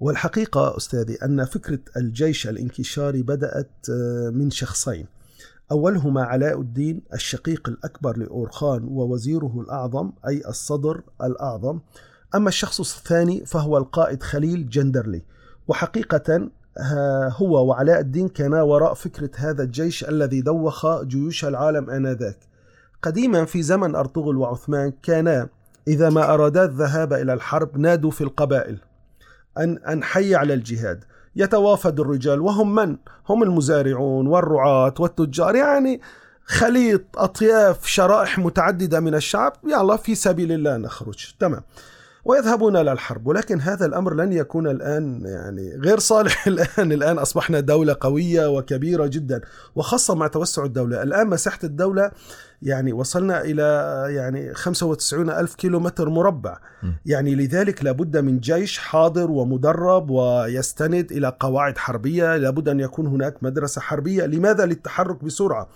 والحقيقة 0.00 0.76
أستاذي 0.76 1.14
أن 1.14 1.44
فكرة 1.44 1.78
الجيش 1.96 2.46
الانكشاري 2.48 3.22
بدأت 3.22 3.70
آه، 3.90 4.30
من 4.30 4.50
شخصين. 4.50 5.06
أولهما 5.72 6.22
علاء 6.22 6.60
الدين 6.60 7.02
الشقيق 7.14 7.68
الأكبر 7.68 8.16
لأورخان 8.16 8.84
ووزيره 8.84 9.60
الأعظم 9.60 10.12
أي 10.28 10.42
الصدر 10.48 11.02
الأعظم. 11.22 11.80
أما 12.34 12.48
الشخص 12.48 12.80
الثاني 12.80 13.46
فهو 13.46 13.78
القائد 13.78 14.22
خليل 14.22 14.68
جندرلي. 14.68 15.22
وحقيقة 15.68 16.50
هو 17.36 17.66
وعلاء 17.66 18.00
الدين 18.00 18.28
كانا 18.28 18.62
وراء 18.62 18.94
فكرة 18.94 19.30
هذا 19.36 19.62
الجيش 19.62 20.04
الذي 20.04 20.40
دوخ 20.40 21.02
جيوش 21.02 21.44
العالم 21.44 21.90
آنذاك. 21.90 22.38
قديما 23.02 23.44
في 23.44 23.62
زمن 23.62 23.94
أرطغرل 23.94 24.36
وعثمان 24.36 24.92
كانا 25.02 25.48
إذا 25.88 26.10
ما 26.10 26.34
أرادا 26.34 26.64
الذهاب 26.64 27.12
إلى 27.12 27.32
الحرب 27.32 27.78
نادوا 27.78 28.10
في 28.10 28.20
القبائل 28.20 28.78
أن 29.58 29.78
أن 29.78 30.04
حي 30.04 30.34
على 30.34 30.54
الجهاد. 30.54 31.04
يتوافد 31.36 32.00
الرجال 32.00 32.40
وهم 32.40 32.74
من؟ 32.74 32.96
هم 33.28 33.42
المزارعون 33.42 34.26
والرعاة 34.26 34.94
والتجار. 34.98 35.56
يعني 35.56 36.00
خليط 36.44 37.02
أطياف 37.16 37.86
شرائح 37.86 38.38
متعددة 38.38 39.00
من 39.00 39.14
الشعب. 39.14 39.52
يلا 39.64 39.96
في 39.96 40.14
سبيل 40.14 40.52
الله 40.52 40.76
نخرج. 40.76 41.34
تمام. 41.40 41.62
ويذهبون 42.24 42.76
إلى 42.76 42.92
الحرب. 42.92 43.26
ولكن 43.26 43.60
هذا 43.60 43.86
الأمر 43.86 44.14
لن 44.14 44.32
يكون 44.32 44.66
الآن 44.66 45.22
يعني 45.24 45.76
غير 45.84 45.98
صالح 45.98 46.46
الآن. 46.52 46.92
الآن 46.92 47.18
أصبحنا 47.18 47.60
دولة 47.60 47.96
قوية 48.00 48.46
وكبيرة 48.46 49.06
جدا 49.06 49.40
وخاصة 49.74 50.14
مع 50.14 50.26
توسع 50.26 50.64
الدولة. 50.64 51.02
الآن 51.02 51.26
مساحة 51.26 51.58
الدولة 51.64 52.10
يعني 52.62 52.92
وصلنا 52.92 53.40
إلى 53.40 54.06
يعني 54.08 54.54
95 54.54 55.30
ألف 55.30 55.54
كيلو 55.54 55.80
متر 55.80 56.08
مربع 56.08 56.58
يعني 57.06 57.34
لذلك 57.34 57.84
لابد 57.84 58.16
من 58.16 58.40
جيش 58.40 58.78
حاضر 58.78 59.30
ومدرب 59.30 60.10
ويستند 60.10 61.12
إلى 61.12 61.36
قواعد 61.40 61.78
حربية. 61.78 62.36
لابد 62.36 62.68
أن 62.68 62.80
يكون 62.80 63.06
هناك 63.06 63.42
مدرسة 63.42 63.80
حربية. 63.80 64.26
لماذا؟ 64.26 64.66
للتحرك 64.66 65.24
بسرعة. 65.24 65.68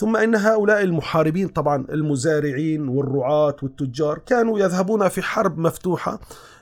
ثم 0.00 0.16
إن 0.16 0.34
هؤلاء 0.34 0.82
المحاربين 0.82 1.48
طبعا 1.48 1.86
المزارعين 1.90 2.88
والرعاة 2.88 3.56
والتجار 3.62 4.18
كانوا 4.18 4.58
يذهبون 4.58 5.08
في 5.08 5.22
حرب 5.22 5.58
مفتوحة 5.58 6.20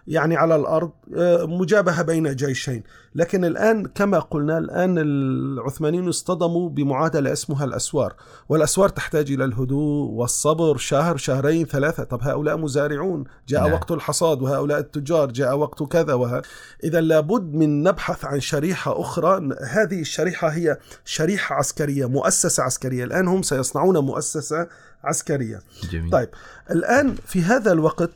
يعني 0.09 0.37
على 0.37 0.57
الأرض 0.57 0.91
آه، 1.17 1.45
مجابهة 1.45 2.03
بين 2.03 2.35
جيشين. 2.37 2.83
لكن 3.15 3.45
الآن 3.45 3.87
كما 3.87 4.19
قلنا 4.19 4.59
الآن 4.59 4.99
العثمانيين 4.99 6.09
اصطدموا 6.09 6.69
بمعادلة 6.69 7.33
اسمها 7.33 7.65
الأسوار. 7.65 8.15
والأسوار 8.49 8.89
تحتاج 8.89 9.33
إلى 9.33 9.45
الهدوء 9.45 10.11
والصبر 10.11 10.77
شهر 10.77 11.17
شهرين 11.17 11.67
ثلاثة. 11.67 12.05
طب 12.05 12.23
هؤلاء 12.23 12.57
مزارعون 12.57 13.25
جاء 13.49 13.63
نعم. 13.63 13.73
وقت 13.73 13.91
الحصاد 13.91 14.43
وهؤلاء 14.43 14.79
التجار 14.79 15.31
جاء 15.31 15.57
وقت 15.57 15.83
كذا 15.83 16.15
وها 16.15 16.43
إذا 16.85 17.01
لابد 17.01 17.55
من 17.55 17.83
نبحث 17.83 18.25
عن 18.25 18.41
شريحة 18.41 19.01
أخرى. 19.01 19.49
هذه 19.63 20.01
الشريحة 20.01 20.49
هي 20.49 20.79
شريحة 21.05 21.55
عسكرية 21.55 22.07
مؤسسة 22.07 22.63
عسكرية. 22.63 23.05
الآن 23.05 23.29
هم 23.29 23.43
سيصنعون 23.43 23.99
مؤسسة 23.99 24.69
عسكرية. 25.05 25.61
جميل. 25.91 26.11
طيب 26.11 26.29
الآن 26.71 27.15
في 27.27 27.43
هذا 27.43 27.73
الوقت 27.73 28.11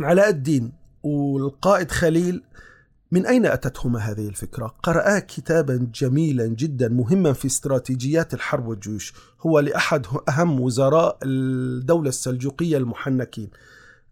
علاء 0.00 0.28
الدين 0.28 0.72
والقائد 1.02 1.90
خليل 1.90 2.42
من 3.12 3.26
أين 3.26 3.46
أتتهما 3.46 3.98
هذه 3.98 4.28
الفكرة؟ 4.28 4.74
قرأا 4.82 5.18
كتابا 5.18 5.88
جميلا 5.94 6.46
جدا 6.46 6.88
مهما 6.88 7.32
في 7.32 7.46
استراتيجيات 7.46 8.34
الحرب 8.34 8.66
والجيوش 8.66 9.14
هو 9.40 9.60
لأحد 9.60 10.06
أهم 10.28 10.60
وزراء 10.60 11.18
الدولة 11.22 12.08
السلجوقية 12.08 12.76
المحنكين. 12.76 13.50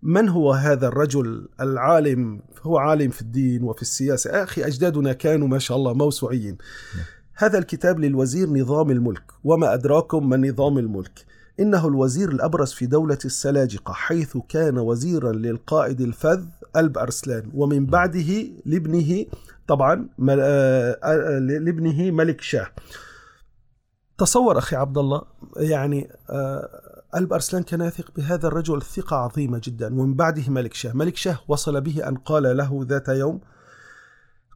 من 0.03 0.29
هو 0.29 0.53
هذا 0.53 0.89
الرجل 0.89 1.49
العالم؟ 1.61 2.43
هو 2.63 2.79
عالم 2.79 3.11
في 3.11 3.23
الدين 3.23 3.63
وفي 3.63 3.83
السياسة. 3.83 4.43
أخي 4.43 4.67
أجدادنا 4.67 5.13
كانوا 5.13 5.49
ما 5.49 5.59
شاء 5.59 5.77
الله 5.77 5.95
موسوعيين 5.95 6.59
هذا 7.35 7.59
الكتاب 7.59 8.01
للوزير 8.01 8.51
نظام 8.51 8.91
الملك 8.91 9.25
وما 9.45 9.75
أدراكم 9.75 10.29
من 10.29 10.51
نظام 10.51 10.79
الملك. 10.79 11.27
إنه 11.61 11.89
الوزير 11.89 12.29
الأبرز 12.29 12.73
في 12.73 12.87
دولة 12.87 13.19
السلاجقة 13.25 13.93
حيث 13.93 14.37
كان 14.49 14.79
وزيرا 14.79 15.33
للقائد 15.33 16.01
الفذ 16.01 16.45
ألب 16.77 16.99
أرسلان 16.99 17.51
ومن 17.55 17.87
بعده 17.87 18.47
لابنه 18.67 19.27
طبعا 19.69 20.09
آه، 20.31 20.99
آه، 21.05 21.39
لابنه 21.39 22.11
ملك 22.11 22.41
شاه. 22.41 22.67
تصور 24.19 24.59
أخي 24.59 24.77
عبد 24.77 24.99
الله 24.99 25.23
يعني 25.57 26.11
آه، 26.31 26.69
ألب 27.17 27.33
أرسلان 27.33 27.63
كان 27.63 27.81
يثق 27.81 28.11
بهذا 28.17 28.47
الرجل 28.47 28.83
ثقة 28.83 29.17
عظيمة 29.17 29.61
جدا 29.65 29.87
ومن 29.87 30.15
بعده 30.15 30.51
ملك 30.51 30.75
شاه. 30.75 30.93
ملك 30.93 31.17
شاه 31.17 31.39
وصل 31.49 31.81
به 31.81 32.09
أن 32.09 32.17
قال 32.17 32.57
له 32.57 32.87
ذات 32.89 33.09
يوم 33.09 33.41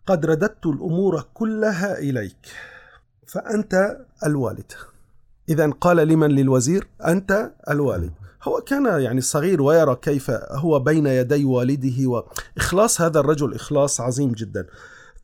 قد 0.06 0.26
رددت 0.26 0.66
الأمور 0.66 1.28
كلها 1.34 1.98
إليك 1.98 2.46
فأنت 3.26 3.96
الوالد. 4.26 4.72
إذا 5.48 5.70
قال 5.70 5.96
لمن 5.96 6.30
للوزير؟ 6.30 6.88
أنت 7.06 7.52
الوالد. 7.70 8.12
هو 8.42 8.60
كان 8.60 9.00
يعني 9.00 9.20
صغير 9.20 9.62
ويرى 9.62 9.96
كيف 10.02 10.30
هو 10.50 10.78
بين 10.78 11.06
يدي 11.06 11.44
والده 11.44 12.06
وإخلاص 12.08 13.00
هذا 13.00 13.20
الرجل 13.20 13.54
إخلاص 13.54 14.00
عظيم 14.00 14.32
جدا. 14.32 14.66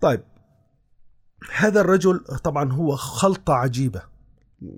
طيب 0.00 0.20
هذا 1.56 1.80
الرجل 1.80 2.20
طبعا 2.44 2.72
هو 2.72 2.96
خلطة 2.96 3.52
عجيبة. 3.52 4.02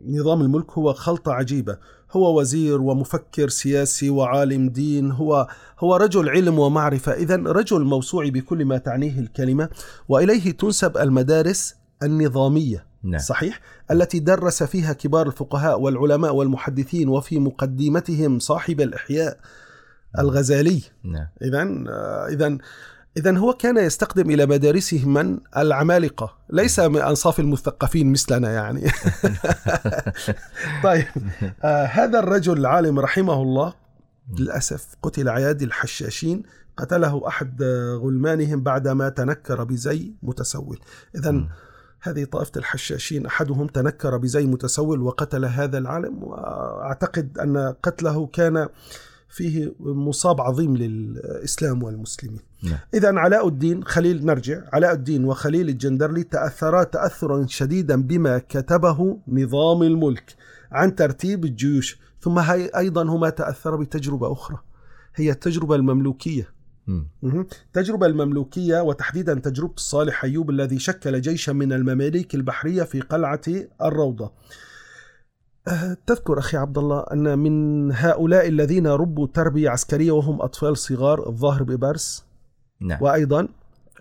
نظام 0.07 0.41
الملك 0.41 0.71
هو 0.73 0.93
خلطة 0.93 1.33
عجيبة. 1.33 1.79
هو 2.13 2.41
وزير 2.41 2.81
ومفكر 2.81 3.49
سياسي 3.49 4.11
وعالم 4.11 4.69
دين. 4.69 5.11
هو 5.11 5.49
هو 5.79 5.97
رجل 5.97 6.29
علم 6.29 6.59
ومعرفة. 6.59 7.13
إذا 7.13 7.37
رجل 7.37 7.85
موسوعي 7.85 8.31
بكل 8.31 8.65
ما 8.65 8.79
تعنيه 8.79 9.19
الكلمة. 9.19 9.69
وإليه 10.09 10.51
تنسب 10.51 10.97
المدارس 10.97 11.75
النظامية. 12.03 12.92
نعم. 13.05 13.21
صحيح 13.21 13.61
التي 13.91 14.19
درس 14.19 14.63
فيها 14.63 14.93
كبار 14.93 15.27
الفقهاء 15.27 15.81
والعلماء 15.81 16.35
والمحدثين 16.35 17.09
وفي 17.09 17.39
مقدمتهم 17.39 18.39
صاحب 18.39 18.81
الإحياء 18.81 19.39
نعم. 20.17 20.25
الغزالي. 20.27 20.83
نعم. 21.05 21.27
إذا 21.43 21.63
إذا 22.29 22.59
إذا 23.17 23.39
هو 23.39 23.53
كان 23.53 23.77
يستخدم 23.77 24.31
إلى 24.31 24.47
مدارسه 24.47 25.09
من؟ 25.09 25.39
العمالقة. 25.57 26.39
ليس 26.51 26.81
من 26.81 27.01
أنصاف 27.01 27.41
المثقفين 27.41 28.13
مثلنا 28.13 28.53
يعني. 28.53 28.83
طيب 30.85 31.07
آه 31.65 31.85
هذا 31.85 32.19
الرجل 32.19 32.59
العالم 32.59 32.99
رحمه 32.99 33.43
الله 33.43 33.75
للأسف 34.39 34.87
قتل 35.03 35.29
عياد 35.29 35.63
الحشاشين 35.63 36.43
قتله 36.77 37.29
أحد 37.29 37.63
غلمانهم 38.03 38.63
بعدما 38.63 39.09
تنكر 39.09 39.65
بزي 39.65 40.13
متسول. 40.23 40.81
إذا 41.17 41.49
هذه 42.03 42.25
طائفة 42.25 42.53
الحشاشين 42.57 43.27
أحدهم 43.27 43.67
تنكر 43.67 44.17
بزي 44.17 44.47
متسول 44.47 45.03
وقتل 45.03 45.45
هذا 45.45 45.79
العالم 45.79 46.23
وأعتقد 46.23 47.39
أن 47.39 47.75
قتله 47.83 48.27
كان 48.27 48.69
فيه 49.29 49.75
مصاب 49.81 50.41
عظيم 50.41 50.77
للإسلام 50.77 51.83
والمسلمين. 51.83 52.41
نعم. 52.63 52.79
إذا 52.95 53.19
علاء 53.19 53.49
الدين 53.49 53.85
خليل 53.85 54.27
نرجع. 54.27 54.63
علاء 54.73 54.93
الدين 54.93 55.25
وخليل 55.25 55.69
الجندرلي 55.69 56.25
تأثرا 56.25 56.85
تأثرا 56.85 57.47
شديدا 57.47 58.03
بما 58.03 58.39
كتبه 58.39 59.19
نظام 59.29 59.83
الملك 59.83 60.35
عن 60.73 60.95
ترتيب 60.95 61.45
الجيوش. 61.45 61.99
ثم 62.21 62.39
هي 62.39 62.71
أيضا 62.77 63.03
هما 63.03 63.31
تأثر 63.31 63.77
بتجربة 63.77 64.33
أخرى 64.33 64.59
هي 65.15 65.31
التجربة 65.31 65.75
المملوكية. 65.75 66.49
التجربة 67.25 68.07
المملوكية 68.07 68.81
وتحديدا 68.81 69.35
تجربة 69.35 69.75
صالح 69.77 70.25
أيوب 70.25 70.51
الذي 70.51 70.79
شكل 70.79 71.21
جيشا 71.21 71.53
من 71.53 71.73
المماليك 71.73 72.35
البحرية 72.35 72.83
في 72.83 73.01
قلعة 73.01 73.41
الروضة. 73.83 74.33
أه، 75.69 75.97
تذكر 76.07 76.39
أخي 76.39 76.57
عبد 76.57 76.79
الله 76.79 77.01
أن 77.13 77.39
من 77.39 77.93
هؤلاء 77.93 78.49
الذين 78.49 78.87
ربوا 78.87 79.27
تربية 79.27 79.71
عسكرية 79.71 80.13
وهم 80.13 80.43
أطفال 80.43 80.77
صغار 80.77 81.29
الظاهر 81.29 81.63
ببرس. 81.63 82.25
نعم. 82.81 83.03
وأيضا 83.03 83.49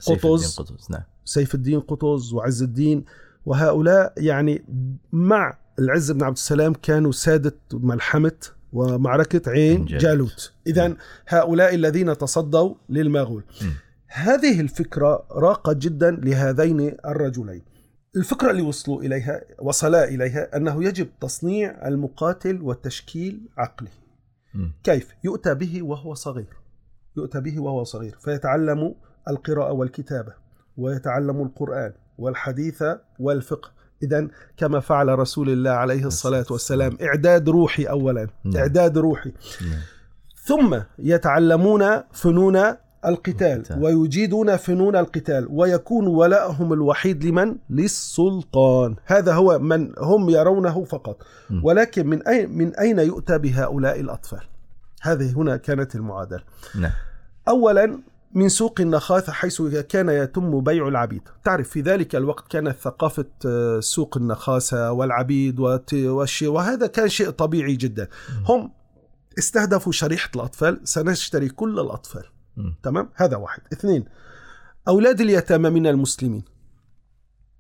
قطز 0.08 0.10
سيف 0.10 0.26
الدين 0.26 0.50
قطز 0.58 0.88
نعم. 0.91 1.04
سيف 1.26 1.56
الدين 1.56 1.80
قطز 1.80 2.34
وعز 2.34 2.63
الدين. 2.63 3.06
وهؤلاء 3.46 4.13
يعني 4.17 4.65
مع 5.12 5.58
العز 5.80 6.12
بن 6.12 6.24
عبد 6.24 6.38
السلام 6.38 6.74
كانوا 6.74 7.12
سادة 7.12 7.58
ملحمة. 7.74 8.38
ومعركة 8.73 9.51
عين 9.51 9.86
جالوت. 9.86 10.53
إذا 10.67 10.95
هؤلاء 11.27 11.75
الذين 11.75 12.17
تصدوا 12.17 12.75
للمغول. 12.89 13.43
هذه 14.07 14.62
الفكرة 14.62 15.27
راقت 15.31 15.77
جدا 15.77 16.12
لهذين 16.12 16.97
الرجلين. 17.05 17.62
الفكرة 18.15 18.51
اللي 18.51 18.62
وصلوا 18.62 19.01
إليها 19.01 19.41
وصلا 19.60 20.03
إليها 20.03 20.57
أنه 20.57 20.84
يجب 20.84 21.07
تصنيع 21.21 21.88
المقاتل 21.88 22.62
وتشكيل 22.62 23.49
عقله. 23.57 23.89
كيف؟ 24.84 25.15
يؤتى 25.23 25.53
به 25.53 25.81
وهو 25.81 26.13
صغير. 26.13 26.57
يؤتى 27.17 27.39
به 27.39 27.60
وهو 27.60 27.84
صغير. 27.84 28.17
فيتعلم 28.19 28.95
القراءة 29.27 29.71
والكتابة 29.71 30.34
ويتعلم 30.77 31.41
القرآن 31.41 31.93
والحديث 32.17 32.84
والفقه. 33.19 33.71
إذا 34.04 34.28
كما 34.58 34.80
فعل 34.80 35.20
رسول 35.20 35.50
الله 35.50 35.70
عليه 35.72 36.06
الصلاة 36.06 36.46
والسلام 36.52 36.98
إعداد 37.02 37.50
روحي 37.50 37.84
أولا 37.84 38.28
نعم. 38.44 38.58
إعداد 38.58 38.98
روحي 38.98 39.32
نعم. 39.62 39.80
ثم 40.44 40.80
يتعلمون 41.00 42.02
فنون 42.12 42.76
القتال. 43.06 43.64
ويجيدون 43.80 44.56
فنون 44.58 44.96
القتال 44.96 45.48
ويكون 45.50 46.08
ولاءهم 46.08 46.74
الوحيد 46.74 47.24
لمن؟ 47.24 47.56
للسلطان 47.70 48.96
هذا 49.06 49.34
هو 49.34 49.60
من 49.60 49.94
هم 49.98 50.30
يرونه 50.30 50.84
فقط. 50.84 51.18
ولكن 51.64 52.08
من 52.08 52.28
أين, 52.28 52.58
من 52.58 52.76
أين 52.76 53.00
يؤتى 53.00 53.38
بهؤلاء 53.38 54.00
الأطفال؟ 54.00 54.42
هذه 55.02 55.38
هنا 55.38 55.58
كانت 55.58 55.96
المعادلة 55.96 56.44
نعم 56.76 56.92
أولا 57.48 58.00
من 58.34 58.50
سوق 58.50 58.82
النخاثة 58.82 59.32
حيث 59.32 59.62
كان 59.62 60.10
يتم 60.10 60.62
بيع 60.62 60.88
العبيد. 60.88 61.22
تعرف 61.44 61.70
في 61.70 61.82
ذلك 61.82 62.15
الوقت 62.15 62.52
كانت 62.52 62.76
ثقافة 62.78 63.26
آه، 63.46 63.80
سوق 63.80 64.17
النخاسة 64.17 64.91
والعبيد 64.91 65.60
والشيء 65.94 66.50
وهذا 66.50 66.88
كان 66.88 67.10
شيء 67.10 67.30
طبيعي 67.30 67.76
جدا. 67.76 68.08
هم 68.46 68.72
استهدفوا 69.39 69.91
شريحة 69.91 70.30
الأطفال 70.36 70.80
سنشتري 70.84 71.50
كل 71.50 71.80
الأطفال. 71.80 72.24
تمام؟ 72.84 73.10
هذا 73.15 73.38
واحد. 73.38 73.62
اثنين 73.74 74.06
أولاد 74.88 75.22
اليتامى 75.22 75.70
من 75.70 75.88
المسلمين. 75.88 76.44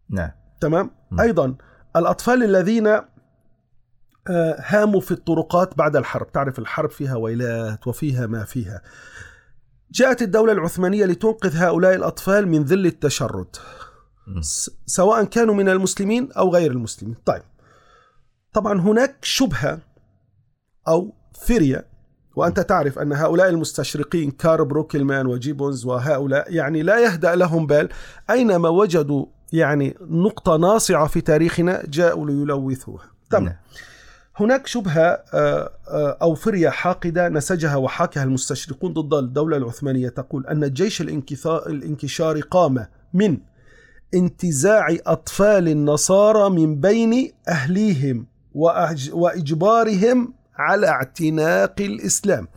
نعم. 0.09 0.31
تمام. 0.61 0.91
أيضا 1.19 1.55
الأطفال 1.95 2.43
الذين 2.43 2.87
آه، 2.87 3.03
هاموا 4.59 5.01
في 5.01 5.11
الطرقات 5.11 5.77
بعد 5.77 5.95
الحرب. 5.95 6.31
تعرف 6.31 6.59
الحرب 6.59 6.89
فيها 6.89 7.15
ويلات 7.15 7.87
وفيها 7.87 8.27
ما 8.27 8.43
فيها. 8.43 8.81
جاءت 9.91 10.21
الدولة 10.21 10.51
العثمانية 10.53 11.05
لتنقذ 11.05 11.57
هؤلاء 11.57 11.95
الأطفال 11.95 12.47
من 12.47 12.63
ذل 12.63 12.85
التشرد. 12.85 13.55
سواء 14.85 15.23
كانوا 15.23 15.55
من 15.55 15.69
المسلمين 15.69 16.31
أو 16.31 16.53
غير 16.53 16.71
المسلمين. 16.71 17.15
طيب 17.25 17.41
طبعا 18.53 18.79
هناك 18.81 19.17
شبهة 19.21 19.79
أو 20.87 21.13
فرية 21.41 21.85
وأنت 22.35 22.59
تعرف 22.59 22.99
أن 22.99 23.13
هؤلاء 23.13 23.49
المستشرقين 23.49 24.31
كار 24.31 24.63
بروكلمان 24.63 25.27
وجيبونز 25.27 25.85
وهؤلاء 25.85 26.53
يعني 26.53 26.83
لا 26.83 26.99
يهدأ 26.99 27.35
لهم 27.35 27.67
بال 27.67 27.89
أينما 28.29 28.69
وجدوا 28.69 29.25
يعني 29.53 29.97
نقطة 30.01 30.57
ناصعة 30.57 31.07
في 31.07 31.21
تاريخنا 31.21 31.83
جاءوا 31.87 32.25
ليلوثوها. 32.25 33.05
تمام. 33.29 33.43
نعم. 33.43 33.55
هناك 34.35 34.67
شبهة 34.67 35.23
آه، 35.33 35.71
آه، 35.87 36.17
أو 36.21 36.35
فرية 36.35 36.69
حاقدة 36.69 37.29
نسجها 37.29 37.75
وحاكها 37.75 38.23
المستشرقون 38.23 38.93
ضد 38.93 39.13
الدولة 39.13 39.57
العثمانية 39.57 40.09
تقول 40.09 40.47
أن 40.47 40.63
الجيش 40.63 41.01
الانكشاري 41.67 42.41
قام 42.41 42.85
من 43.13 43.37
انتزاع 44.13 44.97
أطفال 45.07 45.67
النصارى 45.67 46.49
من 46.49 46.81
بين 46.81 47.31
أهليهم 47.47 48.27
وإجبارهم 49.13 50.33
على 50.55 50.87
اعتناق 50.87 51.73
الإسلام. 51.79 52.47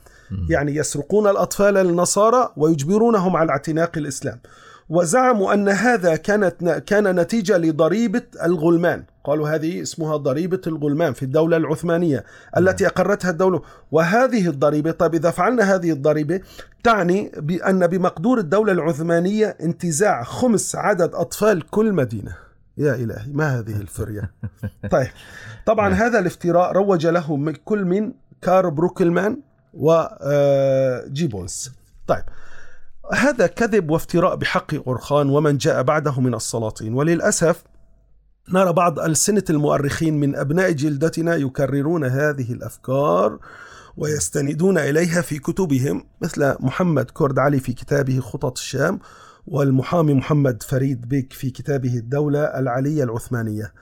يعني 0.50 0.76
يسرقون 0.76 1.30
الأطفال 1.30 1.76
النصارى 1.76 2.52
ويجبرونهم 2.56 3.36
على 3.36 3.50
اعتناق 3.50 3.92
الإسلام. 3.96 4.40
وزعموا 4.88 5.54
أن 5.54 5.68
هذا 5.68 6.16
كانت 6.16 6.82
كان 6.86 7.20
نتيجة 7.20 7.58
لضريبة 7.58 8.22
الغلمان. 8.44 9.04
قالوا 9.24 9.48
هذه 9.54 9.82
اسمها 9.82 10.16
ضريبة 10.16 10.60
الغلمان 10.66 11.12
في 11.12 11.22
الدولة 11.22 11.56
العثمانية 11.56 12.24
التي 12.56 12.86
أقرتها 12.86 13.30
الدولة. 13.30 13.62
وهذه 13.90 14.48
الضريبة 14.48 14.90
طيب 14.90 15.14
إذا 15.14 15.30
فعلنا 15.30 15.74
هذه 15.74 15.90
الضريبة 15.92 16.40
تعني 16.84 17.32
بأن 17.36 17.86
بمقدور 17.86 18.38
الدولة 18.38 18.72
العثمانية 18.72 19.56
انتزاع 19.60 20.22
خمس 20.24 20.76
عدد 20.76 21.14
أطفال 21.14 21.70
كل 21.70 21.92
مدينة. 21.92 22.36
يا 22.78 22.94
إلهي 22.94 23.32
ما 23.32 23.58
هذه 23.58 23.76
الفرية؟ 23.80 24.32
طيب 24.90 25.08
طبعا 25.66 25.88
نعم. 25.88 25.98
هذا 25.98 26.18
الافتراء 26.18 26.72
روج 26.72 27.06
له 27.06 27.36
من- 27.36 27.54
كل 27.54 27.84
من 27.84 28.12
كار 28.42 28.68
بروكلمان 28.68 29.40
وجيبونز 29.74 31.72
طيب 32.06 32.24
هذا 33.12 33.46
كذب 33.46 33.90
وافتراء 33.90 34.36
بحق 34.36 34.74
أورخان 34.74 35.28
ومن 35.28 35.56
جاء 35.56 35.82
بعده 35.82 36.20
من 36.20 36.34
السلاطين. 36.34 36.94
وللأسف 36.94 37.64
نرى 38.48 38.72
بعض 38.72 38.98
ألسنة 38.98 39.44
المؤرخين 39.50 40.20
من 40.20 40.36
أبناء 40.36 40.72
جلدتنا 40.72 41.34
يكررون 41.36 42.04
هذه 42.04 42.52
الأفكار 42.52 43.38
ويستندون 43.96 44.78
إليها 44.78 45.20
في 45.20 45.38
كتبهم 45.38 46.04
مثل 46.22 46.54
محمد 46.60 47.10
كرد 47.10 47.38
علي 47.38 47.60
في 47.60 47.72
كتابه 47.72 48.20
خطط 48.20 48.58
الشام 48.58 48.98
والمحامي 49.46 50.14
محمد 50.14 50.62
فريد 50.62 51.08
بيك 51.08 51.32
في 51.32 51.50
كتابه 51.50 51.94
الدولة 51.96 52.44
العلية 52.44 53.04
العثمانية. 53.04 53.72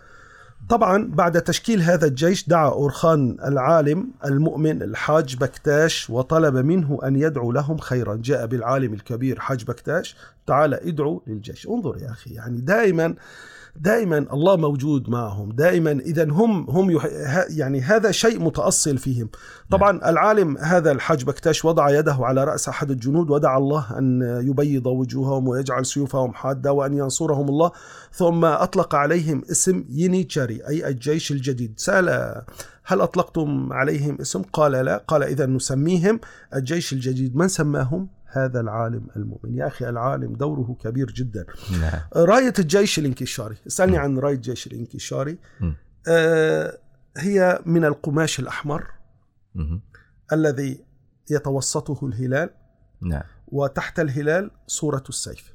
طبعا 0.69 1.11
بعد 1.15 1.43
تشكيل 1.43 1.83
هذا 1.83 2.07
الجيش 2.07 2.49
دعا 2.49 2.69
أورخان 2.69 3.37
العالم 3.45 4.11
المؤمن 4.25 4.83
الحاج 4.83 5.37
بكتاش 5.37 6.11
وطلب 6.11 6.57
منه 6.57 6.99
أن 7.05 7.17
يدعو 7.17 7.53
لهم 7.53 7.79
خيرا. 7.79 8.17
جاء 8.17 8.47
بالعالم 8.47 8.93
الكبير 8.95 9.41
حاج 9.41 9.65
بكتاش 9.65 10.17
تعال 10.47 10.75
ادعو 10.75 11.23
للجيش. 11.27 11.67
انظر 11.69 11.99
يا 11.99 12.11
أخي 12.11 12.35
يعني 12.35 12.61
دائما 12.61 13.15
دائما 13.77 14.19
الله 14.19 14.57
موجود 14.57 15.11
معهم. 15.11 15.53
دائما 15.53 15.91
اذا 15.91 16.25
هم 16.25 16.71
هم 16.71 16.91
يح... 16.91 17.07
يعني 17.51 17.81
هذا 17.81 18.11
شيء 18.11 18.43
متأصل 18.43 18.99
فيهم. 18.99 19.29
طبعا 19.71 20.11
العالم 20.11 20.59
هذا 20.59 20.93
الحاج 20.93 21.25
بكتاش 21.25 21.65
وضع 21.65 21.99
يده 21.99 22.17
على 22.21 22.45
رأس 22.45 22.69
أحد 22.69 22.91
الجنود 22.91 23.31
ودعا 23.31 23.59
الله 23.59 23.99
أن 23.99 24.23
يبيض 24.49 24.87
وجوههم 24.87 25.49
ويجعل 25.49 25.87
سيوفهم 25.87 26.33
حادة 26.33 26.73
وأن 26.73 26.95
ينصرهم 26.95 27.49
الله. 27.49 27.71
ثم 28.13 28.45
أطلق 28.45 28.95
عليهم 28.95 29.43
اسم 29.51 29.85
ينيتشاري 29.91 30.69
أي 30.69 30.89
الجيش 30.89 31.33
الجديد. 31.33 31.75
سأل 31.77 32.43
هل 32.85 33.01
أطلقتم 33.01 33.73
عليهم 33.73 34.19
اسم؟ 34.21 34.43
قال 34.43 34.73
لا. 34.73 34.97
قال 35.09 35.23
اذا 35.23 35.47
نسميهم 35.47 36.21
الجيش 36.55 36.93
الجديد. 36.93 37.37
من 37.37 37.49
سماهم؟ 37.49 38.09
هذا 38.33 38.61
العالم 38.61 39.07
المؤمن. 39.17 39.55
يا 39.55 39.67
أخي 39.67 39.89
العالم 39.89 40.33
دوره 40.33 40.77
كبير 40.81 41.07
جدا. 41.07 41.47
نعم. 41.81 42.01
راية 42.17 42.53
الجيش 42.59 42.99
الانكشاري. 42.99 43.57
اسألني 43.67 43.99
عن 43.99 44.19
راية 44.19 44.35
الجيش 44.35 44.67
الانكشاري. 44.67 45.39
آه 46.09 46.79
هي 47.17 47.63
من 47.67 47.85
القماش 47.85 48.41
الأحمر 48.41 48.87
مم. 49.55 49.81
الذي 50.33 50.85
يتوسطه 51.31 52.07
الهلال. 52.07 52.51
نعم. 53.03 53.23
وتحت 53.49 54.01
الهلال 54.01 54.51
صورة 54.67 55.05
السيف. 55.09 55.53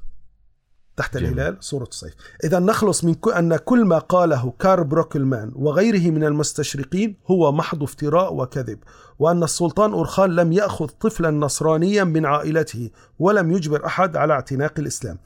تحت 0.97 1.17
جميل. 1.17 1.33
الهلال 1.33 1.57
صورة 1.59 1.87
السيف 1.91 2.13
إذا 2.43 2.59
نخلص 2.59 3.03
من 3.03 3.15
أن 3.37 3.57
كل 3.57 3.85
ما 3.85 3.97
قاله 3.97 4.53
كارل 4.59 4.83
بروكلمان 4.83 5.51
وغيره 5.55 6.11
من 6.11 6.23
المستشرقين 6.23 7.17
هو 7.27 7.51
محض 7.51 7.83
افتراء 7.83 8.33
وكذب 8.35 8.79
وأن 9.19 9.43
السلطان 9.43 9.93
أورخان 9.93 10.35
لم 10.35 10.51
يأخذ 10.53 10.87
طفلا 10.87 11.31
نصرانيا 11.31 12.03
من 12.03 12.25
عائلته 12.25 12.89
ولم 13.19 13.51
يجبر 13.51 13.85
أحد 13.85 14.17
على 14.17 14.33
اعتناق 14.33 14.73
الإسلام. 14.79 15.17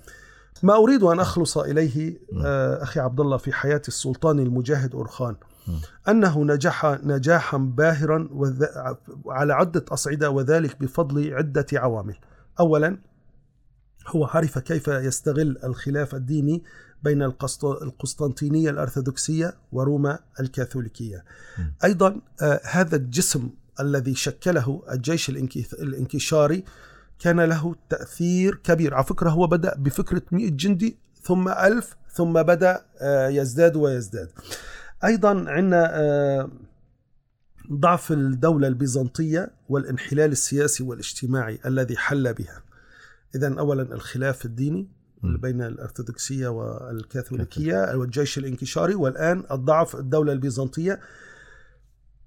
ما 0.64 0.76
أريد 0.76 1.04
أن 1.04 1.20
أخلص 1.20 1.58
إليه 1.58 2.20
آه، 2.46 2.84
أخي 2.84 3.00
عبد 3.00 3.20
الله 3.20 3.38
في 3.38 3.54
حياة 3.54 3.82
السلطان 3.88 4.40
المجاهد 4.40 4.96
أورخان. 4.96 5.36
أنه 6.10 6.44
نجح 6.44 6.98
نجاحا 7.04 7.58
باهرا 7.58 8.30
على 9.28 9.54
عدة 9.54 9.86
أصعدة 9.90 10.30
وذلك 10.30 10.82
بفضل 10.82 11.34
عدة 11.34 11.66
عوامل. 11.74 12.16
أولا 12.60 13.11
هو 14.08 14.26
عرف 14.26 14.60
كيف 14.60 14.88
يستغل 14.88 15.58
الخلاف 15.64 16.16
الديني 16.16 16.64
بين 17.04 17.24
القسط- 17.24 17.66
القسطنطينية 17.82 18.70
الأرثوذكسية 18.70 19.54
وروما 19.72 20.20
الكاثوليكية. 20.40 21.24
أيضا 21.84 22.22
آه، 22.42 22.62
هذا 22.64 22.96
الجسم 22.96 23.50
الذي 23.80 24.16
شكله 24.16 24.84
الجيش 24.92 25.30
الانكشاري 25.74 26.64
كان 27.20 27.40
له 27.42 27.76
تأثير 27.90 28.56
كبير. 28.56 28.94
على 28.94 29.04
فكرة 29.06 29.30
هو 29.30 29.48
بدأ 29.48 29.76
بفكرة 29.78 30.22
100 30.32 30.50
جندي 30.52 30.98
ثم 31.24 31.48
ألف 31.50 31.96
ثم 32.14 32.34
بدأ 32.44 32.82
آه، 33.02 33.28
يزداد 33.28 33.76
ويزداد. 33.76 34.30
أيضا 35.04 35.30
عندنا 35.50 35.92
آه، 36.00 36.50
ضعف 37.74 38.12
الدولة 38.12 38.68
البيزنطية 38.68 39.52
والانحلال 39.70 40.32
السياسي 40.32 40.84
والاجتماعي 40.84 41.60
الذي 41.66 41.98
حل 41.98 42.34
بها. 42.34 42.62
إذا 43.36 43.60
أولا 43.60 43.82
الخلاف 43.82 44.46
الديني. 44.46 44.88
بين 45.24 45.62
الأرثوذكسية 45.62 46.48
والكاثوليكية 46.48 47.96
والجيش 47.96 48.38
الإنكشاري 48.38 48.96
والآن 48.96 49.44
الضعف 49.52 49.96
الدولة 49.96 50.34
البيزنطية. 50.34 51.00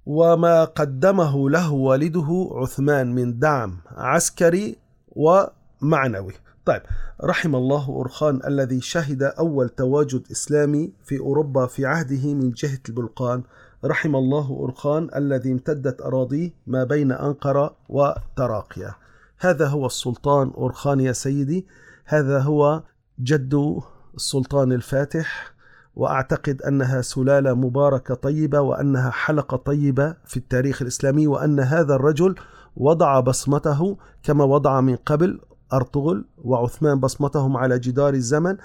وما 0.06 0.64
قدمه 0.64 1.50
له 1.50 1.72
والده 1.72 2.50
عثمان 2.52 3.14
من 3.14 3.38
دعم 3.38 3.78
عسكري 3.86 4.76
ومعنوي. 5.08 6.32
طيب 6.64 6.82
رحم 7.24 7.56
الله 7.56 7.88
أورخان 7.88 8.40
الذي 8.46 8.80
شهد 8.80 9.22
أول 9.22 9.68
تواجد 9.68 10.22
إسلامي 10.30 10.92
في 11.04 11.18
أوروبا 11.18 11.66
في 11.66 11.86
عهده 11.86 12.34
من 12.34 12.50
جهة 12.50 12.80
البلقان. 12.88 13.42
رحم 13.84 14.16
الله 14.16 14.48
أورخان 14.50 15.10
الذي 15.16 15.52
امتدت 15.52 16.00
أراضيه 16.00 16.50
ما 16.66 16.84
بين 16.84 17.12
أنقرة 17.12 17.76
وتراقيا. 17.88 18.94
هذا 19.38 19.66
هو 19.66 19.86
السلطان 19.86 20.50
أورخان 20.56 21.00
يا 21.00 21.12
سيدي. 21.12 21.66
هذا 22.04 22.38
هو 22.38 22.82
جد 23.20 23.80
السلطان 24.14 24.72
الفاتح 24.72 25.54
وأعتقد 25.96 26.62
أنها 26.62 27.00
سلالة 27.00 27.54
مباركة 27.54 28.14
طيبة 28.14 28.60
وأنها 28.60 29.10
حلقة 29.10 29.56
طيبة 29.56 30.16
في 30.24 30.36
التاريخ 30.36 30.82
الإسلامي 30.82 31.26
وأن 31.26 31.60
هذا 31.60 31.94
الرجل 31.94 32.34
وضع 32.76 33.20
بصمته 33.20 33.98
كما 34.22 34.44
وضع 34.44 34.80
من 34.80 34.96
قبل 34.96 35.40
أرطغرل 35.72 36.24
وعثمان 36.44 37.00
بصمتهم 37.00 37.56
على 37.56 37.78
جدار 37.78 38.14
الزمن. 38.14 38.56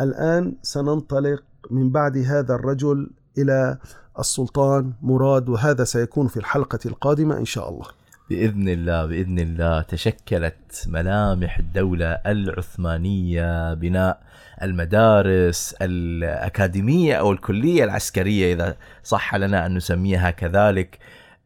الآن 0.00 0.56
سننطلق 0.62 1.42
من 1.70 1.90
بعد 1.90 2.18
هذا 2.18 2.54
الرجل 2.54 3.10
إلى 3.38 3.78
السلطان 4.18 4.92
مراد 5.02 5.48
وهذا 5.48 5.84
سيكون 5.84 6.26
في 6.26 6.36
الحلقة 6.36 6.78
القادمة 6.86 7.36
إن 7.36 7.44
شاء 7.44 7.68
الله. 7.68 8.01
بإذن 8.30 8.68
الله 8.68 9.06
بإذن 9.06 9.38
الله 9.38 9.82
تشكلت 9.82 10.84
ملامح 10.86 11.58
الدولة 11.58 12.06
العثمانية 12.06 13.74
بناء 13.74 14.20
المدارس 14.62 15.74
الأكاديمية 15.82 17.14
أو 17.14 17.32
الكلية 17.32 17.84
العسكرية 17.84 18.54
إذا 18.54 18.76
صح 19.04 19.34
لنا 19.34 19.66
أن 19.66 19.74
نسميها 19.74 20.30
كذلك 20.30 20.98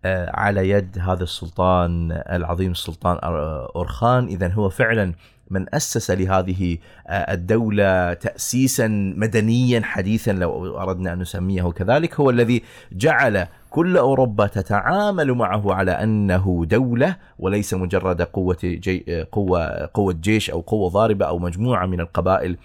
آه، 0.05 0.31
على 0.35 0.71
يد 0.71 0.99
هذا 0.99 1.23
السلطان 1.23 2.13
العظيم 2.13 2.71
السلطان 2.71 3.19
أورخان. 3.23 4.27
اذا 4.27 4.49
هو 4.49 4.69
فعلا 4.69 5.13
من 5.51 5.75
أسس 5.75 6.11
لهذه 6.11 6.79
آه، 7.07 7.33
الدولة 7.33 8.13
تاسيسا 8.15 8.89
مدنيا 9.17 9.81
حديثا 9.85 10.31
لو 10.31 10.79
أردنا 10.79 11.13
أن 11.13 11.19
نسميه 11.19 11.71
كذلك 11.71 12.21
هو 12.21 12.31
الذي 12.31 12.63
جعل 12.93 13.47
كل 13.77 13.97
أوروبا 13.97 14.47
تتعامل 14.47 15.33
معه 15.33 15.75
على 15.75 15.91
أنه 15.91 16.65
دولة 16.69 17.17
وليس 17.39 17.75
مجرد 17.75 18.23
قوة 18.23 18.57
جي 18.63 19.27
قوة 19.33 19.89
قوة 19.95 20.13
جيش 20.13 20.51
أو 20.51 20.61
قوة 20.61 20.91
ضاربة 20.91 21.27
أو 21.27 21.39
مجموعة 21.39 21.87
من 21.87 22.01
القبائل 22.01 22.57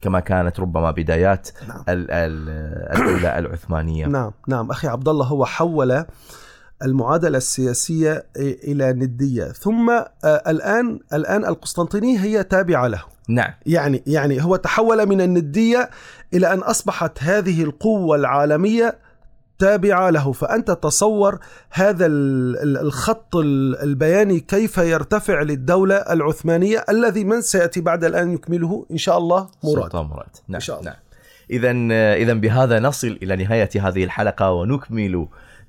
كما 0.00 0.20
كانت 0.20 0.60
ربما 0.60 0.90
بدايات 0.90 1.48
نعم. 1.68 1.84
الدولة 1.88 3.38
العثمانية. 3.38 4.06
نعم 4.06 4.32
نعم. 4.48 4.70
أخي 4.70 4.88
عبد 4.88 5.08
الله 5.08 5.24
هو 5.24 5.44
حول 5.44 6.04
المعادلة 6.82 7.38
السياسية 7.38 8.26
إلى 8.36 8.92
ندية. 8.92 9.44
ثم 9.44 9.90
الآن 10.24 11.00
الآن 11.12 11.44
القسطنطينيه 11.44 12.18
هي 12.18 12.44
تابعة 12.44 12.86
له. 12.86 13.02
نعم. 13.28 13.50
يعني 13.66 14.02
يعني 14.06 14.44
هو 14.44 14.56
تحول 14.56 15.06
من 15.06 15.20
الندية 15.20 15.90
إلى 16.34 16.52
أن 16.52 16.58
أصبحت 16.58 17.22
هذه 17.22 17.62
القوة 17.62 18.16
العالمية 18.16 18.98
تابعة 19.62 20.10
له 20.10 20.32
فأنت 20.32 20.70
تصور 20.70 21.38
هذا 21.70 22.06
الخط 22.06 23.36
البياني 23.82 24.40
كيف 24.40 24.78
يرتفع 24.78 25.42
للدولة 25.42 25.94
العثمانية 25.96 26.84
الذي 26.88 27.24
من 27.24 27.40
سيأتي 27.40 27.80
بعد 27.80 28.04
الآن 28.04 28.32
يكمله 28.32 28.86
إن 28.90 28.96
شاء 28.96 29.18
الله 29.18 29.48
مراد 29.64 29.82
سلطان 29.82 30.06
مراد 30.06 30.26
نعم 30.48 30.54
إن 30.54 30.60
شاء 30.60 30.80
الله. 30.80 30.90
نعم. 30.90 30.98
إذا 31.50 31.70
إذا 32.14 32.32
بهذا 32.32 32.80
نصل 32.80 33.18
إلى 33.22 33.36
نهاية 33.36 33.70
هذه 33.80 34.04
الحلقة 34.04 34.50
ونكمل 34.50 35.26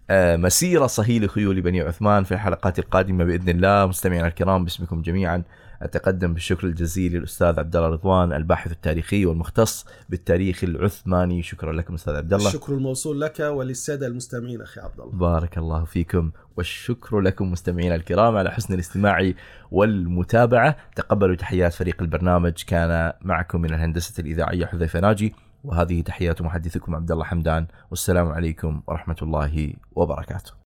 آه، 0.10 0.36
مسيرة 0.36 0.88
صهيل 0.88 1.30
خيول 1.30 1.62
بني 1.62 1.82
عثمان 1.82 2.24
في 2.24 2.34
الحلقات 2.34 2.80
القادمة 2.80 3.24
بإذن 3.24 3.50
الله 3.50 3.86
مستمعينا 3.86 4.28
الكرام 4.28 4.64
باسمكم 4.64 5.02
جميعا 5.02 5.44
أتقدم 5.84 6.34
بالشكر 6.34 6.68
الجزيل 6.68 7.14
للأستاذ 7.14 7.60
عبد 7.60 7.76
الله 7.76 7.90
رضوان 7.90 8.34
الباحث 8.34 8.72
التاريخي 8.72 9.26
والمختص 9.26 9.86
بالتاريخ 10.10 10.64
العثماني. 10.64 11.44
شكرا 11.44 11.74
لكم 11.74 11.94
أستاذ 11.94 12.16
عبد 12.16 12.34
الله. 12.34 12.48
الشكر 12.48 12.74
الموصول 12.74 13.22
لك 13.22 13.40
وللسادة 13.40 14.08
المستمعين 14.08 14.62
أخي 14.62 14.82
عبد 14.82 15.00
الله. 15.00 15.18
بارك 15.18 15.58
الله 15.58 15.84
فيكم 15.84 16.32
والشكر 16.58 17.20
لكم 17.20 17.52
مستمعينا 17.52 17.96
الكرام 17.96 18.38
على 18.38 18.52
حسن 18.52 18.74
الاستماع 18.74 19.32
والمتابعة. 19.72 20.78
تقبلوا 20.96 21.36
تحيات 21.36 21.74
فريق 21.74 22.02
البرنامج 22.02 22.64
كان 22.68 23.14
معكم 23.22 23.62
من 23.62 23.74
الهندسة 23.74 24.22
الإذاعية 24.22 24.66
حذيفة 24.66 25.00
ناجي 25.00 25.36
وهذه 25.64 26.02
تحيات 26.02 26.42
محدثكم 26.42 26.96
عبد 26.96 27.12
الله 27.12 27.24
حمدان. 27.24 27.68
والسلام 27.92 28.28
عليكم 28.28 28.82
ورحمة 28.88 29.18
الله 29.22 29.74
وبركاته. 29.96 30.54